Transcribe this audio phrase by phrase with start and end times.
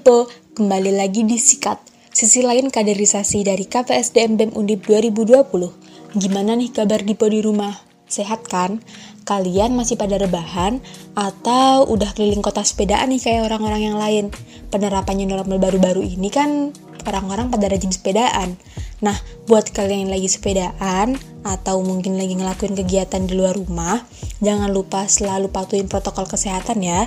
[0.00, 1.76] Kembali lagi di Sikat,
[2.08, 6.16] sisi lain kaderisasi dari KPSDM BEM Undip 2020.
[6.16, 7.76] Gimana nih kabar Dipo di rumah?
[8.08, 8.80] Sehat kan?
[9.28, 10.80] Kalian masih pada rebahan
[11.12, 14.24] atau udah keliling kota sepedaan nih kayak orang-orang yang lain?
[14.72, 16.72] Penerapannya normal baru-baru ini kan
[17.04, 18.56] orang-orang pada rajin sepedaan.
[19.04, 19.20] Nah,
[19.52, 24.00] buat kalian yang lagi sepedaan atau mungkin lagi ngelakuin kegiatan di luar rumah,
[24.40, 27.04] jangan lupa selalu patuhin protokol kesehatan ya.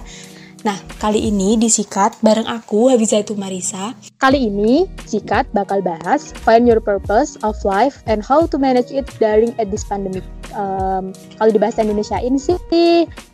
[0.63, 3.91] Nah, kali ini di Sikat bareng aku Habizaitu Marisa.
[4.15, 9.03] Kali ini Sikat bakal bahas find your purpose of life and how to manage it
[9.19, 10.23] during at this pandemic.
[10.55, 12.55] Um, kalau di bahasa Indonesia ini sih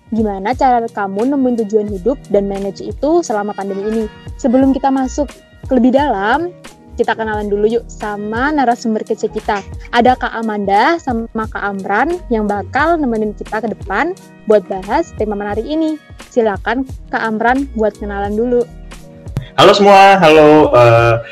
[0.09, 4.03] gimana cara kamu nemuin tujuan hidup dan manage itu selama pandemi ini.
[4.41, 5.30] Sebelum kita masuk
[5.69, 6.49] ke lebih dalam,
[6.97, 9.61] kita kenalan dulu yuk sama narasumber kece kita.
[9.94, 14.17] Ada Kak Amanda sama Kak Amran yang bakal nemenin kita ke depan
[14.50, 16.08] buat bahas tema menarik ini.
[16.30, 18.61] Silakan Kak Amran buat kenalan dulu.
[19.58, 20.69] Halo semua, halo.
[20.69, 21.25] Uh,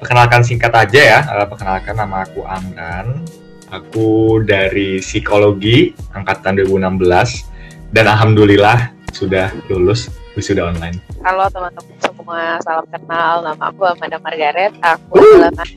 [0.00, 1.20] perkenalkan singkat aja ya.
[1.28, 3.22] Uh, perkenalkan nama aku Amran.
[3.68, 10.96] Aku dari psikologi angkatan 2016 dan alhamdulillah sudah lulus wisuda online.
[11.20, 13.44] Halo teman-teman semua, salam kenal.
[13.44, 14.72] Nama aku Amanda Margaret.
[14.80, 15.68] Aku adalah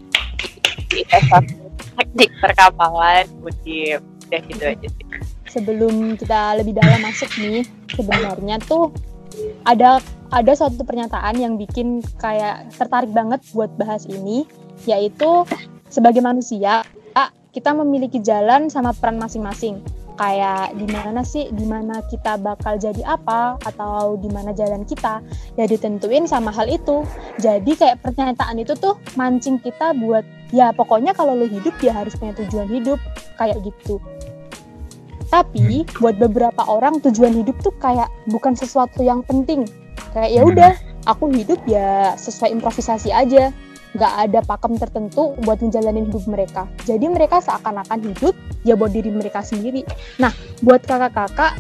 [0.88, 1.44] di S1
[2.00, 5.01] Teknik Perkapalan Udah gitu aja sih.
[5.52, 8.96] Sebelum kita lebih dalam masuk nih, sebenarnya tuh
[9.68, 10.00] ada
[10.32, 14.48] ada suatu pernyataan yang bikin kayak tertarik banget buat bahas ini,
[14.88, 15.44] yaitu
[15.92, 16.88] sebagai manusia
[17.52, 19.84] kita memiliki jalan sama peran masing-masing.
[20.16, 25.18] Kayak di mana sih di mana kita bakal jadi apa atau di mana jalan kita
[25.58, 27.02] ya ditentuin sama hal itu.
[27.42, 30.22] Jadi kayak pernyataan itu tuh mancing kita buat
[30.54, 33.00] ya pokoknya kalau lo hidup ya harus punya tujuan hidup
[33.40, 33.98] kayak gitu
[35.32, 39.64] tapi buat beberapa orang tujuan hidup tuh kayak bukan sesuatu yang penting
[40.12, 40.72] kayak ya udah
[41.08, 43.50] aku hidup ya sesuai improvisasi aja
[43.92, 46.64] nggak ada pakem tertentu buat menjalani hidup mereka.
[46.88, 49.84] Jadi mereka seakan-akan hidup ya buat diri mereka sendiri.
[50.16, 50.32] Nah,
[50.64, 51.60] buat kakak-kakak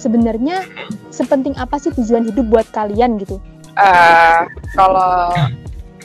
[0.00, 0.64] sebenarnya
[1.12, 3.36] sepenting apa sih tujuan hidup buat kalian gitu?
[3.76, 5.32] Uh, kalau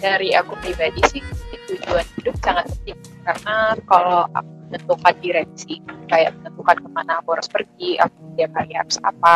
[0.03, 1.23] dari aku pribadi sih
[1.67, 7.47] tujuan hidup sangat penting karena kalau aku menentukan direksi kayak menentukan ke mana aku harus
[7.51, 9.35] pergi, aku tiap hari harus apa,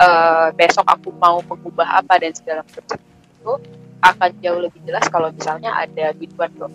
[0.00, 3.52] uh, besok aku mau mengubah apa dan segala macam itu
[4.00, 6.72] akan jauh lebih jelas kalau misalnya ada biduan dong.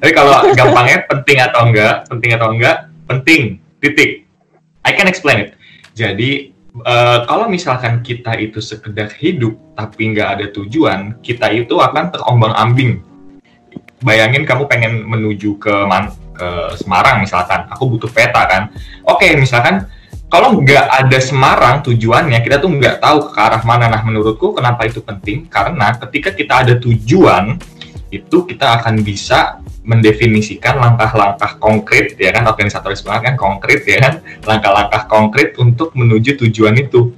[0.00, 4.24] Tapi kalau gampangnya penting atau enggak, penting atau enggak, penting, titik.
[4.88, 5.50] I can explain it.
[5.92, 6.52] Jadi
[6.88, 13.11] uh, kalau misalkan kita itu sekedar hidup tapi nggak ada tujuan, kita itu akan terombang-ambing.
[14.02, 16.48] Bayangin kamu pengen menuju ke Man ke
[16.80, 18.72] Semarang misalkan, aku butuh peta kan.
[19.06, 19.86] Oke, okay, misalkan
[20.32, 23.92] kalau nggak ada Semarang tujuannya kita tuh nggak tahu ke arah mana.
[23.92, 25.44] Nah menurutku kenapa itu penting?
[25.44, 27.60] Karena ketika kita ada tujuan
[28.08, 32.48] itu kita akan bisa mendefinisikan langkah-langkah konkret ya kan?
[32.48, 34.24] Organisatoris banget kan konkret ya kan?
[34.48, 37.12] Langkah-langkah konkret untuk menuju tujuan itu.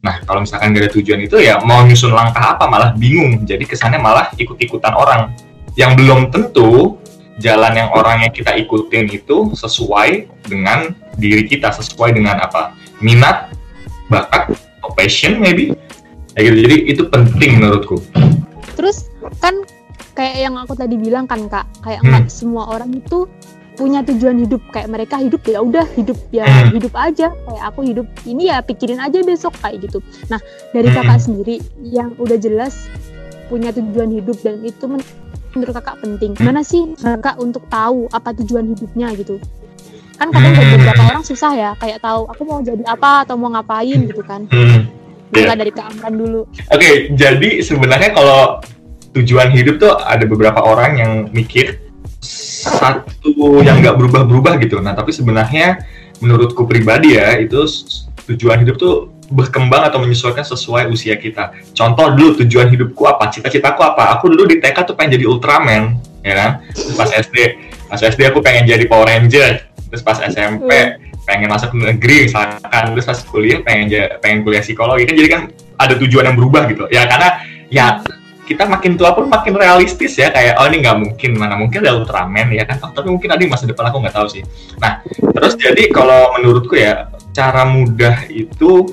[0.00, 3.42] Nah kalau misalkan nggak ada tujuan itu ya mau nyusun langkah apa malah bingung.
[3.42, 5.34] Jadi kesannya malah ikut-ikutan orang
[5.78, 6.98] yang belum tentu
[7.40, 13.50] jalan yang orang yang kita ikutin itu sesuai dengan diri kita, sesuai dengan apa minat,
[14.12, 14.52] bakat,
[14.94, 15.72] passion maybe.
[16.36, 16.56] Kayak gitu.
[16.68, 17.96] Jadi itu penting menurutku.
[18.76, 19.10] Terus
[19.40, 19.56] kan
[20.14, 22.28] kayak yang aku tadi bilang kan kak, kayak hmm.
[22.28, 23.26] semua orang itu
[23.80, 26.76] punya tujuan hidup kayak mereka hidup ya udah hidup ya hmm.
[26.76, 30.36] hidup aja kayak aku hidup ini ya pikirin aja besok kayak gitu nah
[30.76, 30.96] dari hmm.
[31.00, 32.92] kakak sendiri yang udah jelas
[33.48, 34.84] punya tujuan hidup dan itu
[35.54, 36.32] menurut kakak penting?
[36.36, 39.38] Gimana sih kakak untuk tahu apa tujuan hidupnya gitu?
[40.20, 40.72] Kan kadang hmm.
[40.76, 44.44] beberapa orang susah ya, kayak tahu aku mau jadi apa atau mau ngapain gitu kan.
[44.52, 44.86] Hmm.
[45.30, 45.56] Mulai yeah.
[45.56, 46.40] dari keamanan dulu.
[46.44, 48.58] Oke, okay, jadi sebenarnya kalau
[49.14, 51.78] tujuan hidup tuh ada beberapa orang yang mikir
[52.20, 54.78] satu yang nggak berubah-berubah gitu.
[54.82, 55.80] Nah, tapi sebenarnya
[56.20, 57.64] menurutku pribadi ya itu
[58.28, 61.54] tujuan hidup tuh berkembang atau menyesuaikan sesuai usia kita.
[61.72, 64.18] Contoh dulu tujuan hidupku apa, cita-citaku apa.
[64.18, 65.96] Aku dulu di TK tuh pengen jadi Ultraman,
[66.26, 66.50] ya kan?
[66.74, 67.36] Terus pas SD,
[67.86, 69.70] pas SD aku pengen jadi Power Ranger.
[69.90, 70.70] Terus pas SMP
[71.24, 72.82] pengen masuk negeri misalkan.
[72.98, 73.86] Terus pas kuliah pengen
[74.18, 75.14] pengen kuliah psikologi kan.
[75.14, 75.42] Jadi kan
[75.78, 76.90] ada tujuan yang berubah gitu.
[76.90, 77.38] Ya karena
[77.70, 78.02] ya
[78.50, 81.94] kita makin tua pun makin realistis ya kayak oh ini nggak mungkin mana mungkin ada
[81.94, 84.42] Ultraman ya kan oh, tapi mungkin ada di masa depan aku nggak tahu sih
[84.82, 84.98] nah
[85.30, 88.90] terus jadi kalau menurutku ya cara mudah itu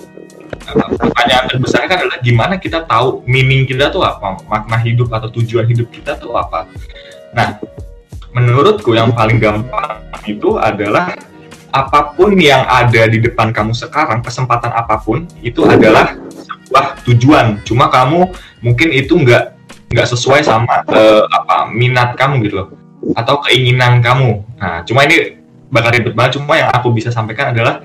[0.73, 5.67] pertanyaan terbesarnya kan adalah gimana kita tahu meaning kita tuh apa, makna hidup atau tujuan
[5.67, 6.67] hidup kita tuh apa.
[7.31, 7.59] Nah,
[8.35, 11.15] menurutku yang paling gampang itu adalah
[11.71, 17.61] apa pun yang ada di depan kamu sekarang, kesempatan apa pun itu adalah sebuah tujuan.
[17.63, 18.31] Cuma kamu
[18.63, 19.55] mungkin itu nggak
[19.87, 22.67] nggak sesuai sama uh, apa minat kamu gitu loh
[23.15, 24.43] atau keinginan kamu.
[24.59, 25.39] Nah cuma ini
[25.71, 26.39] bakal ribet banget.
[26.39, 27.83] Cuma yang aku bisa sampaikan adalah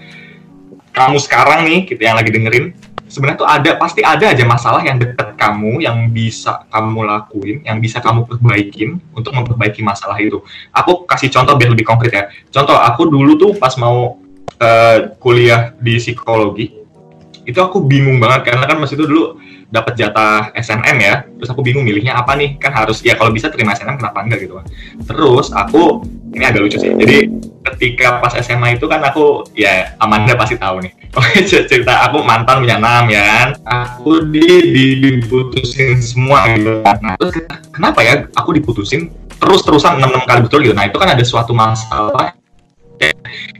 [0.93, 2.77] kamu sekarang nih kita yang lagi dengerin
[3.13, 7.77] sebenarnya tuh ada pasti ada aja masalah yang dekat kamu yang bisa kamu lakuin, yang
[7.77, 10.41] bisa kamu perbaikin untuk memperbaiki masalah itu.
[10.73, 12.25] Aku kasih contoh biar lebih konkret ya.
[12.49, 14.17] Contoh aku dulu tuh pas mau
[14.57, 16.73] uh, kuliah di psikologi,
[17.45, 19.37] itu aku bingung banget karena kan masih itu dulu
[19.73, 22.61] dapat jatah SNM ya terus aku bingung milihnya apa nih?
[22.61, 24.67] Kan harus ya kalau bisa terima SNM kenapa enggak gitu kan?
[25.09, 27.29] Terus aku ini agak lucu sih jadi
[27.73, 30.93] ketika pas SMA itu kan aku ya Amanda pasti tahu nih.
[31.19, 33.49] Oke cerita aku mantan punya enam ya kan?
[33.65, 36.97] Aku di, di diputusin semua gitu kan.
[37.01, 37.33] Nah terus
[37.73, 39.09] kenapa ya aku diputusin?
[39.41, 40.77] Terus terusan enam enam kali betul gitu.
[40.77, 42.42] Nah itu kan ada suatu masalah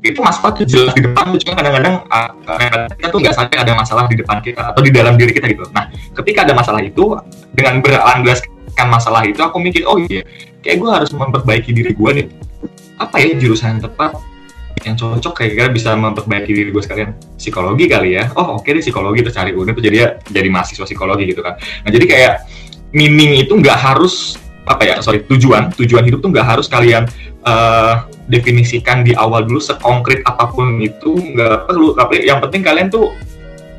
[0.03, 2.31] itu masalah tuh jelas di depan cuma kadang-kadang uh,
[2.99, 5.65] kita tuh nggak sadar ada masalah di depan kita atau di dalam diri kita gitu.
[5.71, 7.15] Nah ketika ada masalah itu
[7.55, 10.27] dengan berlandaskan masalah itu aku mikir oh iya
[10.61, 12.27] kayak gue harus memperbaiki diri gue nih.
[12.99, 14.19] Apa ya jurusan yang tepat
[14.83, 17.15] yang cocok kayak kira bisa memperbaiki diri gue sekalian?
[17.39, 18.31] Psikologi kali ya.
[18.35, 21.41] Oh oke okay deh psikologi terus cari udah tuh jadi ya jadi mahasiswa psikologi gitu
[21.43, 21.55] kan.
[21.59, 22.33] Nah jadi kayak
[22.93, 27.03] meaning itu nggak harus apa ya sorry tujuan tujuan hidup tuh nggak harus kalian
[27.43, 31.95] uh, definisikan di awal dulu sekonkret apa pun itu nggak perlu.
[31.97, 33.11] Tapi yang penting kalian tuh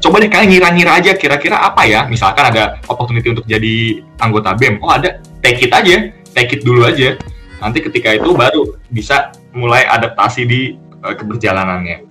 [0.04, 2.06] coba deh kalian ngira-ngira aja kira-kira apa ya.
[2.07, 4.84] Misalkan ada opportunity untuk jadi anggota BEM.
[4.84, 5.19] Oh ada.
[5.44, 6.12] Take it aja.
[6.34, 7.16] Take it dulu aja.
[7.63, 10.62] Nanti ketika itu baru bisa mulai adaptasi di
[11.06, 12.04] uh, keberjalanannya.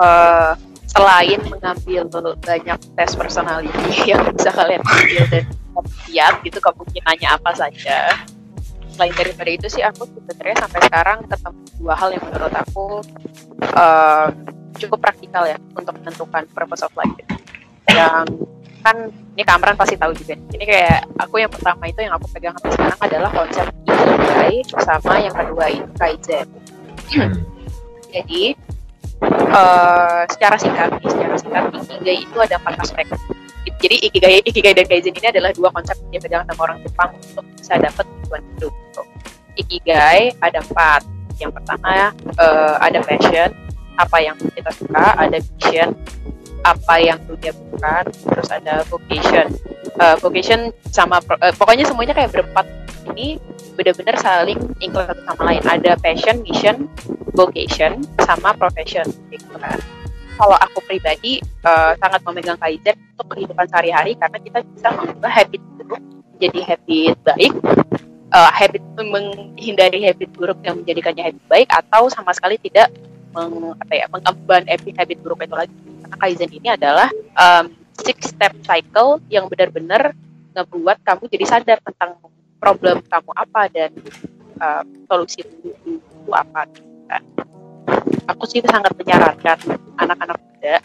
[0.00, 0.56] Uh,
[0.96, 2.08] selain mengambil
[2.40, 5.44] banyak tes personality yang bisa kalian ambil dan
[6.08, 8.16] lihat gitu kemungkinannya apa saja
[8.96, 12.86] selain daripada itu sih aku sebenarnya sampai sekarang ketemu dua hal yang menurut aku
[13.76, 14.28] uh,
[14.80, 17.12] cukup praktikal ya untuk menentukan purpose of life.
[17.92, 18.48] Yang
[18.80, 18.96] kan
[19.34, 22.72] ini Kamran pasti tahu juga ini kayak aku yang pertama itu yang aku pegang sampai
[22.78, 26.46] sekarang adalah konsep ikigai sama yang kedua itu kaizen
[27.10, 27.34] hmm.
[28.14, 28.42] jadi
[29.50, 33.06] uh, secara singkat secara singkat ikigai itu ada empat aspek.
[33.76, 37.44] Jadi ikigai ikigai dan kaizen ini adalah dua konsep yang dipegang sama orang Jepang untuk
[37.58, 38.72] bisa dapat tujuan hidup
[39.56, 41.02] ikigai ada empat.
[41.36, 43.52] Yang pertama uh, ada passion
[43.96, 45.96] apa yang kita suka ada vision
[46.64, 49.46] apa yang dunia bukan terus ada vocation.
[49.96, 52.66] Uh, vocation sama uh, pokoknya semuanya kayak berempat.
[53.14, 53.38] Ini
[53.78, 55.62] benar-benar saling include satu sama lain.
[55.62, 56.90] Ada passion mission
[57.38, 59.06] vocation sama profession.
[59.30, 59.78] Gitu kan.
[60.36, 65.62] Kalau aku pribadi uh, sangat memegang kaizen untuk kehidupan sehari-hari karena kita bisa mengubah habit
[65.80, 66.02] buruk
[66.36, 67.54] menjadi habit baik
[68.32, 72.90] uh, habit menghindari habit buruk yang menjadikannya habit baik atau sama sekali tidak
[73.34, 75.74] meng, apa ya mengemban habit habit buruk itu lagi
[76.06, 77.66] karena kaizen ini adalah um,
[78.00, 80.14] six step cycle yang benar-benar
[80.56, 82.16] ngebuat kamu jadi sadar tentang
[82.56, 83.90] problem kamu apa dan
[84.62, 86.00] uh, solusi itu
[86.32, 86.64] apa
[87.06, 87.22] kan
[88.26, 89.58] aku sih sangat menyarankan
[90.00, 90.76] anak-anak muda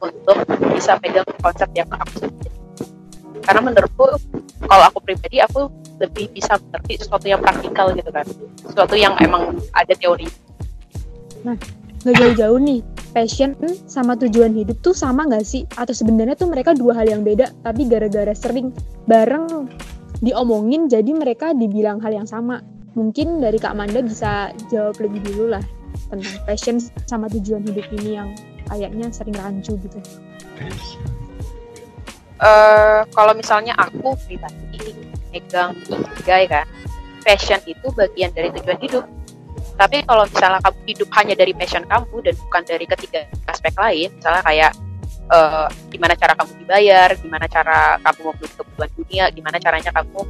[0.00, 0.36] untuk
[0.72, 2.39] bisa pegang konsep yang aku.
[3.40, 4.06] Karena menurutku
[4.68, 8.24] kalau aku pribadi aku lebih bisa mengerti sesuatu yang praktikal gitu kan,
[8.60, 10.28] sesuatu yang emang ada teori.
[11.44, 11.56] Nah,
[12.04, 12.80] gak jauh-jauh nih,
[13.12, 15.68] passion sama tujuan hidup tuh sama gak sih?
[15.76, 18.72] Atau sebenarnya tuh mereka dua hal yang beda, tapi gara-gara sering
[19.08, 19.68] bareng
[20.20, 22.60] diomongin jadi mereka dibilang hal yang sama.
[22.96, 25.64] Mungkin dari Kak Manda bisa jawab lebih dulu lah
[26.10, 26.76] tentang passion
[27.06, 28.28] sama tujuan hidup ini yang
[28.66, 29.98] kayaknya sering rancu gitu.
[32.40, 34.96] Uh, kalau misalnya aku pribadi
[35.28, 36.64] megang ikigai kan,
[37.20, 39.04] passion itu bagian dari tujuan hidup.
[39.76, 44.08] Tapi kalau misalnya kamu hidup hanya dari passion kamu dan bukan dari ketiga aspek lain,
[44.16, 44.72] misalnya kayak
[45.28, 50.20] uh, gimana cara kamu dibayar, gimana cara kamu memenuhi kebutuhan dunia, gimana caranya kamu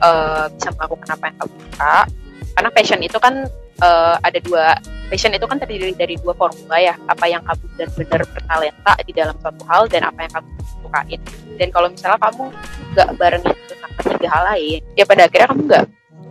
[0.00, 1.96] uh, bisa melakukan apa yang kamu suka.
[2.50, 3.34] Karena passion itu kan
[3.84, 6.94] uh, ada dua passion itu kan terdiri dari dua formula ya.
[7.10, 10.48] Apa yang kamu benar-benar bertalenta di dalam suatu hal dan apa yang kamu
[10.86, 11.20] sukain.
[11.58, 12.44] Dan kalau misalnya kamu
[12.94, 15.84] nggak bareng itu sama tiga hal lain ya pada akhirnya kamu nggak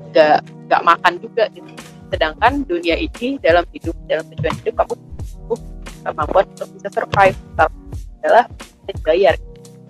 [0.09, 0.37] nggak
[0.71, 1.71] nggak makan juga gitu.
[2.09, 5.59] Sedangkan dunia ini dalam hidup dalam tujuan hidup kamu butuh
[5.99, 7.37] kemampuan untuk bisa survive
[8.23, 8.45] adalah
[8.87, 9.35] dibayar.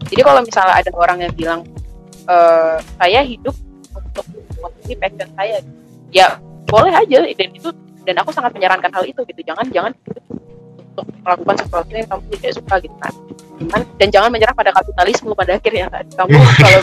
[0.10, 1.62] Jadi kalau misalnya ada orang yang bilang
[2.26, 2.36] e,
[2.98, 3.54] saya hidup
[3.94, 4.26] untuk
[4.58, 5.58] memenuhi passion saya
[6.10, 6.28] ya
[6.66, 7.24] boleh aja.
[7.38, 7.70] Dan itu
[8.10, 9.42] dan aku sangat menyarankan hal itu gitu.
[9.46, 13.14] Jangan jangan untuk melakukan sesuatu yang kamu tidak suka gitu kan.
[14.02, 16.06] Dan jangan menyerah pada kapitalisme pada akhirnya kan.
[16.10, 16.34] Kamu
[16.66, 16.82] kalau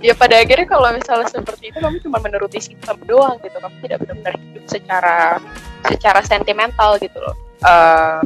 [0.00, 3.60] ya pada akhirnya kalau misalnya seperti itu kamu cuma menuruti sistem doang gitu.
[3.60, 5.16] Kamu tidak benar-benar hidup secara
[5.84, 7.36] secara sentimental gitu loh.
[7.60, 8.24] Uh,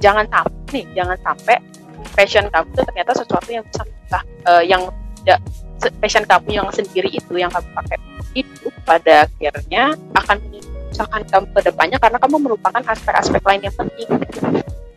[0.00, 1.56] jangan sampai nih jangan sampai
[2.16, 3.84] passion kamu itu ternyata sesuatu yang bisa
[4.48, 4.82] uh, yang
[5.22, 5.44] tidak
[6.02, 7.98] passion kamu yang sendiri itu yang kamu pakai
[8.34, 14.08] itu pada akhirnya akan menyusahkan kamu ke depannya karena kamu merupakan aspek-aspek lain yang penting.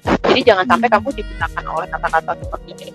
[0.02, 2.90] Jadi jangan sampai kamu digunakan oleh kata-kata seperti ini.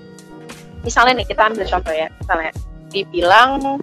[0.82, 2.52] Misalnya nih kita ambil contoh ya, misalnya
[2.90, 3.82] dibilang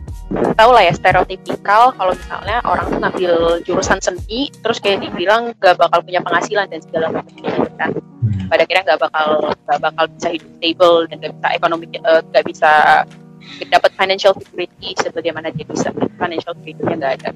[0.58, 3.34] tahu lah ya stereotipikal kalau misalnya orang tuh ngambil
[3.68, 8.50] jurusan seni terus kayak dibilang gak bakal punya penghasilan dan segala macam gitu kan hmm.
[8.50, 9.28] pada akhirnya gak bakal
[9.70, 12.72] gak bakal bisa hidup stable dan gak bisa ekonomi uh, gak bisa
[13.70, 17.32] dapat financial security sebagaimana dia bisa financial security yang gak ada.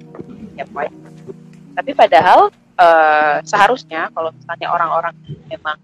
[0.58, 0.94] Ya point.
[1.78, 2.50] Tapi padahal
[2.82, 5.14] uh, seharusnya kalau misalnya orang-orang
[5.50, 5.78] memang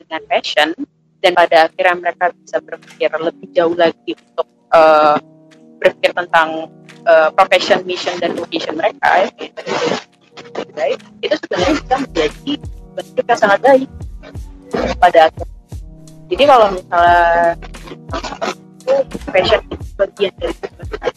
[0.00, 0.68] dengan passion
[1.24, 5.16] dan pada akhirnya mereka bisa berpikir lebih jauh lagi untuk uh,
[5.78, 6.70] berpikir tentang
[7.08, 9.28] uh, profession, mission dan vocation mereka ya,
[10.74, 12.52] baik, itu sebenarnya bisa menjadi
[12.94, 13.88] bentuk yang sangat baik
[14.98, 15.56] pada akhirnya.
[16.28, 17.56] Jadi kalau misalnya
[19.30, 19.62] passion
[19.98, 20.54] bagian dari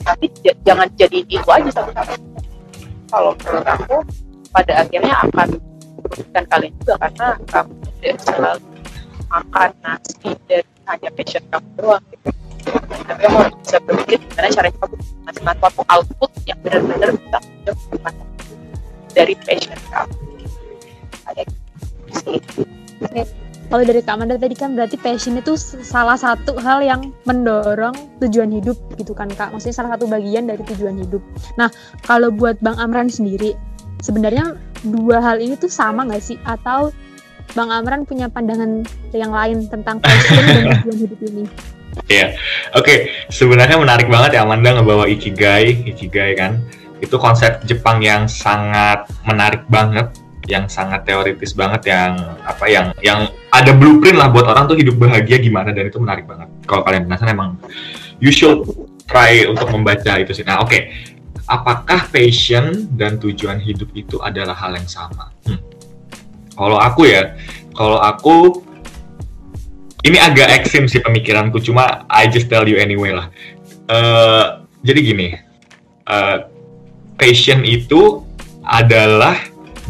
[0.02, 0.26] tapi
[0.66, 2.16] jangan jadi itu aja satu-satu.
[3.12, 3.98] Kalau menurut aku
[4.52, 5.48] pada akhirnya akan
[6.02, 8.66] merugikan kalian juga karena kamu tidak selalu
[9.32, 12.04] makan nasi dan hanya passion kamu doang.
[13.08, 18.14] Tapi kamu harus bisa berpikir gimana caranya kamu menghasilkan suatu output yang benar-benar bisa menunjukkan
[19.14, 20.16] dari passion kamu.
[22.12, 27.96] Gitu kalau dari Kak Amanda tadi kan berarti passion itu salah satu hal yang mendorong
[28.20, 29.56] tujuan hidup gitu kan Kak.
[29.56, 31.24] Maksudnya salah satu bagian dari tujuan hidup.
[31.56, 31.72] Nah,
[32.04, 33.56] kalau buat Bang Amran sendiri,
[34.04, 36.36] sebenarnya dua hal ini tuh sama nggak sih?
[36.44, 36.92] Atau
[37.56, 38.84] Bang Amran punya pandangan
[39.16, 41.44] yang lain tentang passion dan tujuan hidup ini?
[42.12, 42.36] Iya,
[42.76, 42.84] oke.
[42.84, 42.98] Okay.
[43.32, 46.60] Sebenarnya menarik banget ya Amanda ngebawa ikigai, ikigai kan.
[47.00, 50.12] Itu konsep Jepang yang sangat menarik banget,
[50.50, 54.98] yang sangat teoritis banget, yang apa, yang yang ada blueprint lah buat orang tuh hidup
[54.98, 56.50] bahagia gimana dan itu menarik banget.
[56.66, 57.52] Kalau kalian penasaran emang
[58.18, 58.66] you should
[59.06, 60.46] try untuk membaca itu sih.
[60.46, 60.72] Nah, oke.
[60.72, 60.82] Okay.
[61.52, 65.36] Apakah passion dan tujuan hidup itu adalah hal yang sama?
[65.44, 65.60] Hmm.
[66.56, 67.36] Kalau aku ya,
[67.76, 68.64] kalau aku
[70.02, 73.30] ini agak ekstrim sih pemikiranku cuma I just tell you anyway lah
[73.90, 75.28] uh, jadi gini
[76.10, 76.50] uh,
[77.18, 78.26] passion itu
[78.66, 79.38] adalah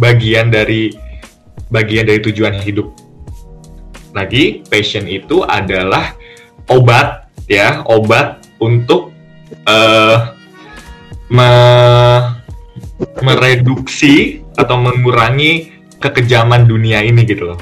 [0.01, 0.89] bagian dari
[1.70, 2.89] bagian dari tujuan hidup
[4.17, 6.17] lagi passion itu adalah
[6.67, 9.13] obat ya obat untuk
[9.70, 10.34] uh,
[11.29, 11.51] me
[13.22, 15.70] mereduksi atau mengurangi
[16.01, 17.62] kekejaman dunia ini gitu loh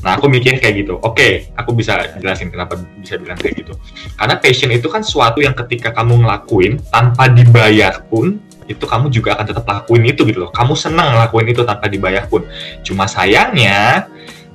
[0.00, 0.96] Nah, aku mikir kayak gitu.
[1.04, 3.76] Oke, okay, aku bisa jelasin kenapa bisa bilang kayak gitu.
[4.16, 9.34] Karena passion itu kan suatu yang ketika kamu ngelakuin tanpa dibayar pun, itu kamu juga
[9.34, 10.50] akan tetap lakuin itu gitu loh.
[10.54, 12.46] Kamu senang ngelakuin itu tanpa dibayar pun.
[12.86, 14.06] Cuma sayangnya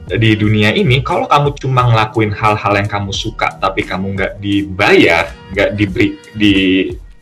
[0.08, 5.34] di dunia ini, kalau kamu cuma ngelakuin hal-hal yang kamu suka tapi kamu nggak dibayar,
[5.52, 6.56] nggak diberi di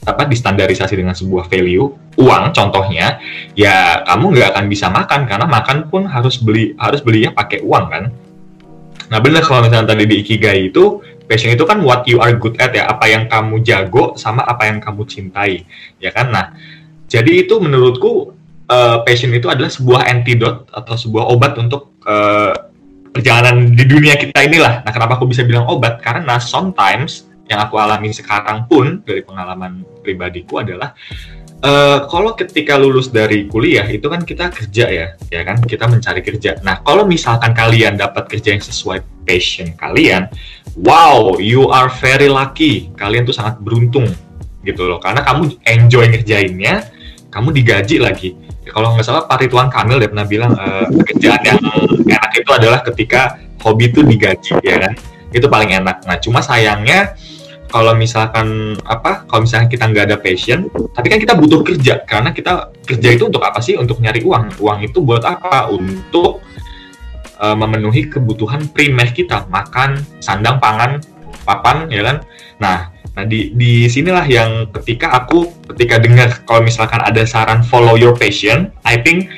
[0.04, 1.88] apa distandarisasi dengan sebuah value
[2.20, 3.18] uang contohnya
[3.56, 7.86] ya kamu nggak akan bisa makan karena makan pun harus beli harus belinya pakai uang
[7.90, 8.04] kan
[9.10, 12.60] nah benar kalau misalnya tadi di ikigai itu passion itu kan what you are good
[12.60, 15.64] at ya apa yang kamu jago sama apa yang kamu cintai
[16.04, 16.52] ya kan nah
[17.14, 18.34] jadi itu menurutku
[18.74, 22.58] uh, passion itu adalah sebuah antidote atau sebuah obat untuk uh,
[23.14, 27.78] perjalanan di dunia kita inilah nah kenapa aku bisa bilang obat karena sometimes yang aku
[27.78, 30.98] alami sekarang pun dari pengalaman pribadiku adalah
[31.64, 36.22] uh, kalau ketika lulus dari kuliah itu kan kita kerja ya, ya kan kita mencari
[36.22, 36.60] kerja.
[36.62, 40.28] Nah kalau misalkan kalian dapat kerja yang sesuai passion kalian,
[40.76, 42.92] wow, you are very lucky.
[43.00, 44.12] Kalian tuh sangat beruntung
[44.64, 46.88] gitu loh, karena kamu enjoy ngerjainnya,
[47.34, 48.38] kamu digaji lagi.
[48.62, 51.60] Ya, kalau nggak salah Pak Ridwan Kamil dia pernah bilang uh, kerjaan yang
[52.06, 54.94] enak itu adalah ketika hobi itu digaji ya kan,
[55.34, 56.06] itu paling enak.
[56.06, 57.18] Nah cuma sayangnya
[57.74, 62.06] kalau misalkan apa kalau misalkan kita nggak ada passion tapi kan kita butuh kerja.
[62.06, 63.74] Karena kita kerja itu untuk apa sih?
[63.82, 64.62] Untuk nyari uang.
[64.62, 65.74] Uang itu buat apa?
[65.74, 66.46] Untuk
[67.42, 69.50] uh, memenuhi kebutuhan primer kita.
[69.50, 71.02] Makan sandang pangan
[71.44, 72.18] papan ya kan?
[72.62, 77.94] Nah nah di di sinilah yang ketika aku ketika dengar kalau misalkan ada saran follow
[77.94, 79.30] your passion I think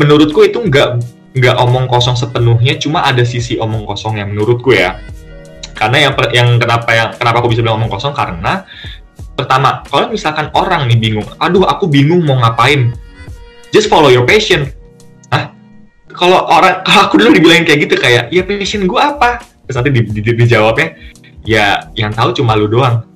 [0.00, 1.00] menurutku itu nggak
[1.36, 4.96] nggak omong kosong sepenuhnya cuma ada sisi omong kosong yang menurutku ya.
[5.76, 8.16] Karena yang yang kenapa yang kenapa aku bisa bilang ngomong kosong?
[8.16, 8.64] Karena
[9.36, 12.96] pertama kalau misalkan orang nih bingung aduh aku bingung mau ngapain?
[13.68, 14.72] Just follow your passion.
[15.28, 15.52] Ah
[16.08, 19.44] kalau orang kalau aku dulu dibilangin kayak gitu kayak ya passion gue apa?
[19.68, 20.88] Terus nanti di, di, di, dijawabnya
[21.46, 23.06] ya yang tahu cuma lu doang.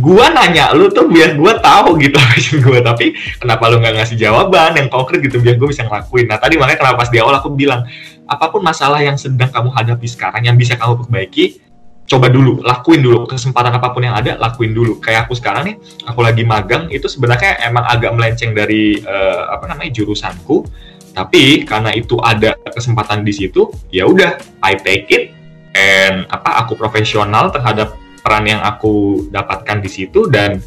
[0.00, 2.80] Gua nanya lu tuh biar gua tahu gitu passion gua.
[2.80, 6.30] Tapi kenapa lu nggak ngasih jawaban yang konkret gitu biar gua bisa ngelakuin?
[6.30, 7.84] Nah tadi makanya kenapa pas di awal aku bilang
[8.24, 11.60] apa pun masalah yang sedang kamu hadapi sekarang yang bisa kamu perbaiki
[12.08, 13.28] coba dulu lakuin dulu.
[13.28, 14.96] Kesempatan apa pun yang ada lakuin dulu.
[15.02, 15.76] Kayak aku sekarang nih
[16.08, 20.64] aku lagi magang itu sebenarnya emang agak melenceng dari uh, apa namanya jurusanku.
[21.12, 25.41] Tapi karena itu ada kesempatan di situ ya udah I take it
[25.82, 30.62] and apa aku profesional terhadap peran yang aku dapatkan di situ dan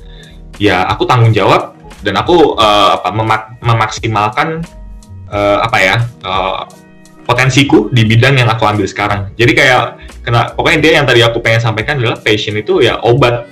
[0.60, 1.72] ya aku tanggung jawab
[2.04, 4.60] dan aku uh, apa memak memaksimalkan
[5.32, 5.96] uh, apa ya
[6.28, 6.68] uh,
[7.26, 9.34] potensiku di bidang yang aku ambil sekarang.
[9.34, 13.50] Jadi kayak kena pokoknya dia yang tadi aku pengen sampaikan adalah passion itu ya obat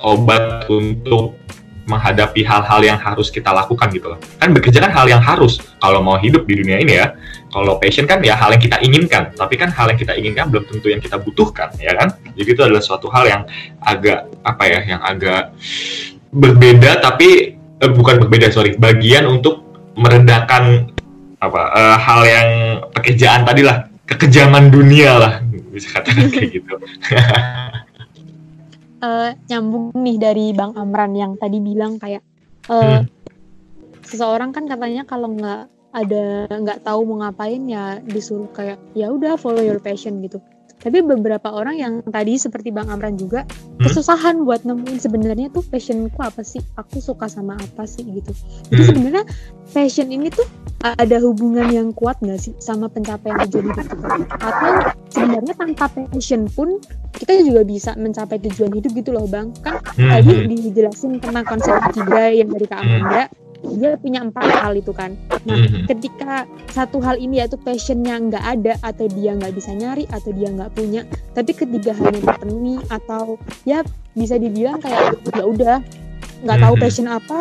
[0.00, 1.36] obat untuk
[1.84, 4.18] menghadapi hal-hal yang harus kita lakukan gitu loh.
[4.40, 7.12] Kan bekerja kan hal yang harus kalau mau hidup di dunia ini ya.
[7.50, 10.70] Kalau passion kan ya hal yang kita inginkan, tapi kan hal yang kita inginkan belum
[10.70, 12.14] tentu yang kita butuhkan, ya kan?
[12.38, 13.42] Jadi itu adalah suatu hal yang
[13.82, 15.50] agak apa ya, yang agak
[16.30, 19.66] berbeda tapi eh, bukan berbeda sorry bagian untuk
[19.98, 20.94] meredakan
[21.40, 22.48] apa uh, hal yang
[22.92, 25.32] pekerjaan tadi lah kekejaman dunia lah
[25.72, 26.74] bisa katakan kayak gitu
[29.02, 32.22] uh, nyambung nih dari bang Amran yang tadi bilang kayak
[32.68, 33.08] uh, hmm.
[34.04, 39.34] seseorang kan katanya kalau nggak ada nggak tahu mau ngapain ya disuruh kayak ya udah
[39.34, 40.38] follow your passion gitu
[40.80, 43.84] tapi beberapa orang yang tadi seperti Bang Amran juga hmm?
[43.84, 48.32] kesusahan buat nemuin sebenarnya tuh passionku apa sih aku suka sama apa sih gitu
[48.72, 48.88] jadi hmm.
[48.88, 49.24] sebenarnya
[49.76, 50.48] passion ini tuh
[50.80, 54.06] ada hubungan yang kuat nggak sih sama pencapaian tujuan hidup kita
[54.40, 54.72] atau
[55.12, 56.80] sebenarnya tanpa passion pun
[57.12, 60.10] kita juga bisa mencapai tujuan hidup gitu loh bang kan hmm.
[60.16, 60.48] tadi hmm.
[60.48, 65.16] dijelasin tentang konsep tiga yang dari Kak Amanda hmm dia punya empat hal itu kan
[65.44, 65.84] nah mm-hmm.
[65.88, 70.48] ketika satu hal ini yaitu passionnya nggak ada atau dia nggak bisa nyari atau dia
[70.52, 71.02] nggak punya
[71.36, 73.36] tapi ketiga halnya terpenuhi atau
[73.68, 73.84] ya
[74.16, 75.76] bisa dibilang kayak ya udah
[76.44, 76.82] nggak tahu mm-hmm.
[76.82, 77.40] passion apa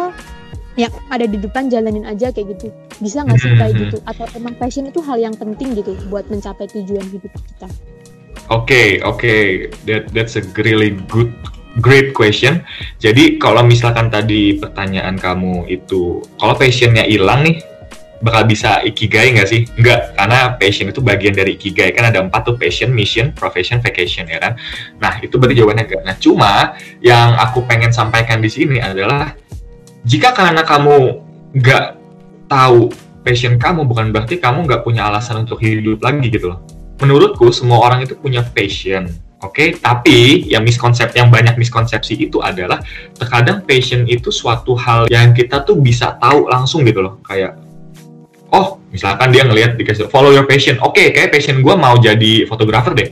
[0.77, 2.71] yang ada di depan jalanin aja kayak gitu
[3.03, 3.83] bisa nggak sih kayak mm-hmm.
[3.91, 7.69] gitu atau emang passion itu hal yang penting gitu buat mencapai tujuan hidup kita
[8.49, 9.69] Oke, okay, oke, okay.
[9.85, 11.29] that that's a really good
[11.77, 12.65] great question.
[12.97, 17.61] Jadi kalau misalkan tadi pertanyaan kamu itu, kalau passionnya hilang nih,
[18.19, 19.61] bakal bisa ikigai nggak sih?
[19.77, 21.93] Nggak, karena passion itu bagian dari ikigai.
[21.93, 24.57] Kan ada empat tuh, passion, mission, profession, vacation, ya kan?
[24.97, 26.01] Nah, itu berarti jawabannya enggak.
[26.03, 26.51] Nah, cuma
[26.99, 29.37] yang aku pengen sampaikan di sini adalah,
[30.03, 31.21] jika karena kamu
[31.53, 31.85] nggak
[32.49, 32.91] tahu
[33.23, 36.59] passion kamu, bukan berarti kamu nggak punya alasan untuk hidup lagi gitu loh.
[36.99, 39.79] Menurutku, semua orang itu punya passion Oke, okay?
[39.79, 42.83] tapi yang miskonsep yang banyak miskonsepsi itu adalah
[43.15, 47.55] terkadang passion itu suatu hal yang kita tuh bisa tahu langsung gitu loh, kayak
[48.51, 52.43] oh misalkan dia ngelihat dikasih follow your passion, oke okay, kayak passion gue mau jadi
[52.51, 53.09] fotografer deh.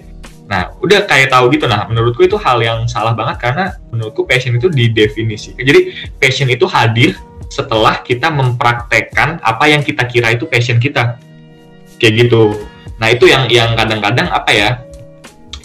[0.47, 1.67] Nah, udah kayak tahu gitu.
[1.67, 5.55] Nah, menurutku itu hal yang salah banget karena menurutku passion itu didefinisi.
[5.55, 7.15] Jadi passion itu hadir
[7.47, 11.19] setelah kita mempraktekkan apa yang kita kira itu passion kita,
[11.99, 12.55] kayak gitu.
[12.99, 14.69] Nah, itu yang yang kadang-kadang apa ya?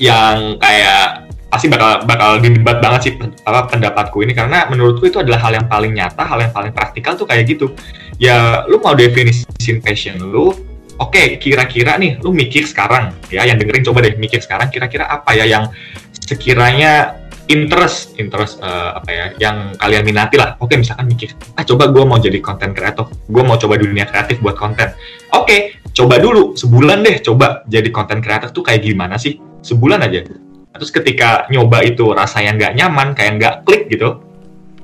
[0.00, 3.12] Yang kayak pasti bakal bakal didebat banget sih
[3.44, 4.32] apa pendapatku ini.
[4.32, 7.76] Karena menurutku itu adalah hal yang paling nyata, hal yang paling praktikal tuh kayak gitu.
[8.16, 10.56] Ya lu mau definisin passion lu,
[10.96, 15.10] oke okay, kira-kira nih lu mikir sekarang ya yang dengerin coba deh mikir sekarang kira-kira
[15.10, 15.68] apa ya yang
[16.22, 17.18] sekiranya
[17.50, 20.56] interest interest uh, apa ya yang kalian minati lah.
[20.62, 24.08] Oke okay, misalkan mikir ah coba gue mau jadi konten kreator gue mau coba dunia
[24.08, 24.94] kreatif buat konten.
[25.34, 25.60] Oke okay,
[25.92, 30.26] coba dulu sebulan deh coba jadi konten kreator tuh kayak gimana sih sebulan aja.
[30.72, 34.18] Terus ketika nyoba itu rasanya nggak nyaman kayak nggak klik gitu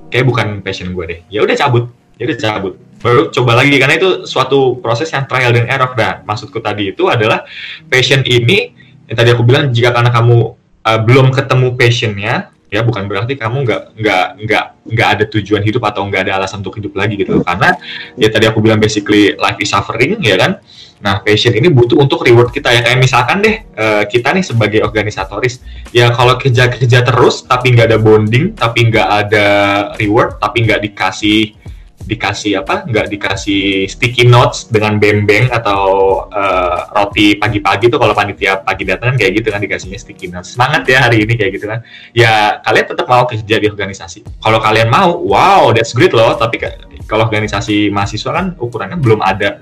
[0.09, 1.21] kayak bukan passion gue deh.
[1.29, 2.75] Ya udah cabut ya udah cabut.
[2.99, 5.95] Baru coba lagi karena itu suatu proses yang trial dan error.
[5.95, 7.47] Dan maksudku tadi itu adalah
[7.87, 8.75] passion ini
[9.07, 10.37] yang tadi aku bilang jika karena kamu
[10.85, 15.89] uh, belum ketemu passionnya ya bukan berarti kamu nggak nggak nggak nggak ada tujuan hidup
[15.89, 17.41] atau nggak ada alasan untuk hidup lagi gitu.
[17.41, 17.73] Karena
[18.19, 20.61] ya tadi aku bilang basically life is suffering ya kan
[20.99, 22.83] Nah, passion ini butuh untuk reward kita ya.
[22.83, 25.63] Kayak misalkan deh, uh, kita nih sebagai organisatoris,
[25.95, 29.47] ya kalau kerja-kerja terus, tapi nggak ada bonding, tapi nggak ada
[29.97, 31.59] reward, tapi nggak dikasih
[32.09, 35.83] dikasih apa nggak dikasih sticky notes dengan bembeng atau
[36.33, 40.57] uh, roti pagi-pagi tuh kalau panitia pagi datang kan kayak gitu kan dikasihnya sticky notes.
[40.57, 41.85] Semangat ya hari ini kayak gitu kan.
[42.17, 44.25] Ya kalian tetap mau kerja di organisasi.
[44.41, 46.33] Kalau kalian mau wow that's great loh.
[46.41, 46.57] Tapi
[47.05, 49.61] kalau organisasi mahasiswa kan ukurannya belum ada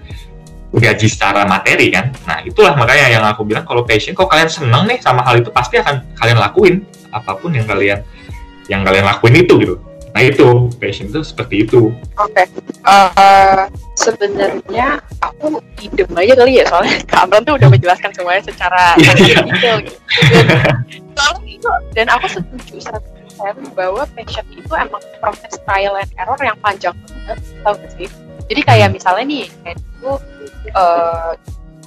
[0.79, 2.13] gaji secara materi kan.
[2.29, 5.51] Nah itulah makanya yang aku bilang kalau passion, kalau kalian seneng nih sama hal itu
[5.51, 6.75] pasti akan kalian lakuin
[7.11, 8.01] apa pun yang kalian
[8.69, 9.75] yang kalian lakuin itu gitu.
[10.17, 11.93] Nah itu passion itu seperti itu.
[12.17, 12.47] Oke, okay.
[12.89, 13.63] uh, eh,
[14.01, 19.45] sebenarnya aku idem aja kali ya soalnya Kak tuh udah menjelaskan semuanya secara iya.
[19.45, 19.99] detail gitu.
[21.17, 23.17] Dan, itu dan aku setuju satu
[23.77, 28.09] bahwa passion itu emang proses trial and error yang panjang banget, tau gak sih?
[28.47, 30.13] Jadi kayak misalnya nih, kayak itu
[30.75, 31.37] uh,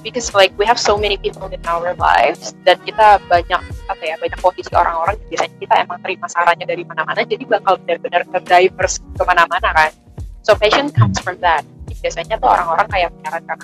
[0.00, 4.14] because like we have so many people in our lives dan kita banyak apa ya
[4.16, 8.96] banyak posisi orang-orang biasanya kita emang terima sarannya dari mana-mana jadi bakal benar-benar ke diverse
[9.02, 9.92] ke mana-mana kan?
[10.40, 11.68] So passion comes from that.
[12.00, 13.56] Biasanya tuh orang-orang kayak menyarankan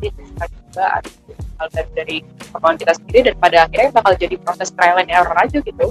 [0.00, 1.10] jadi kita juga ada
[1.56, 2.16] hal dari,
[2.52, 5.86] pengalaman kita sendiri dan pada akhirnya bakal jadi proses trial and error aja gitu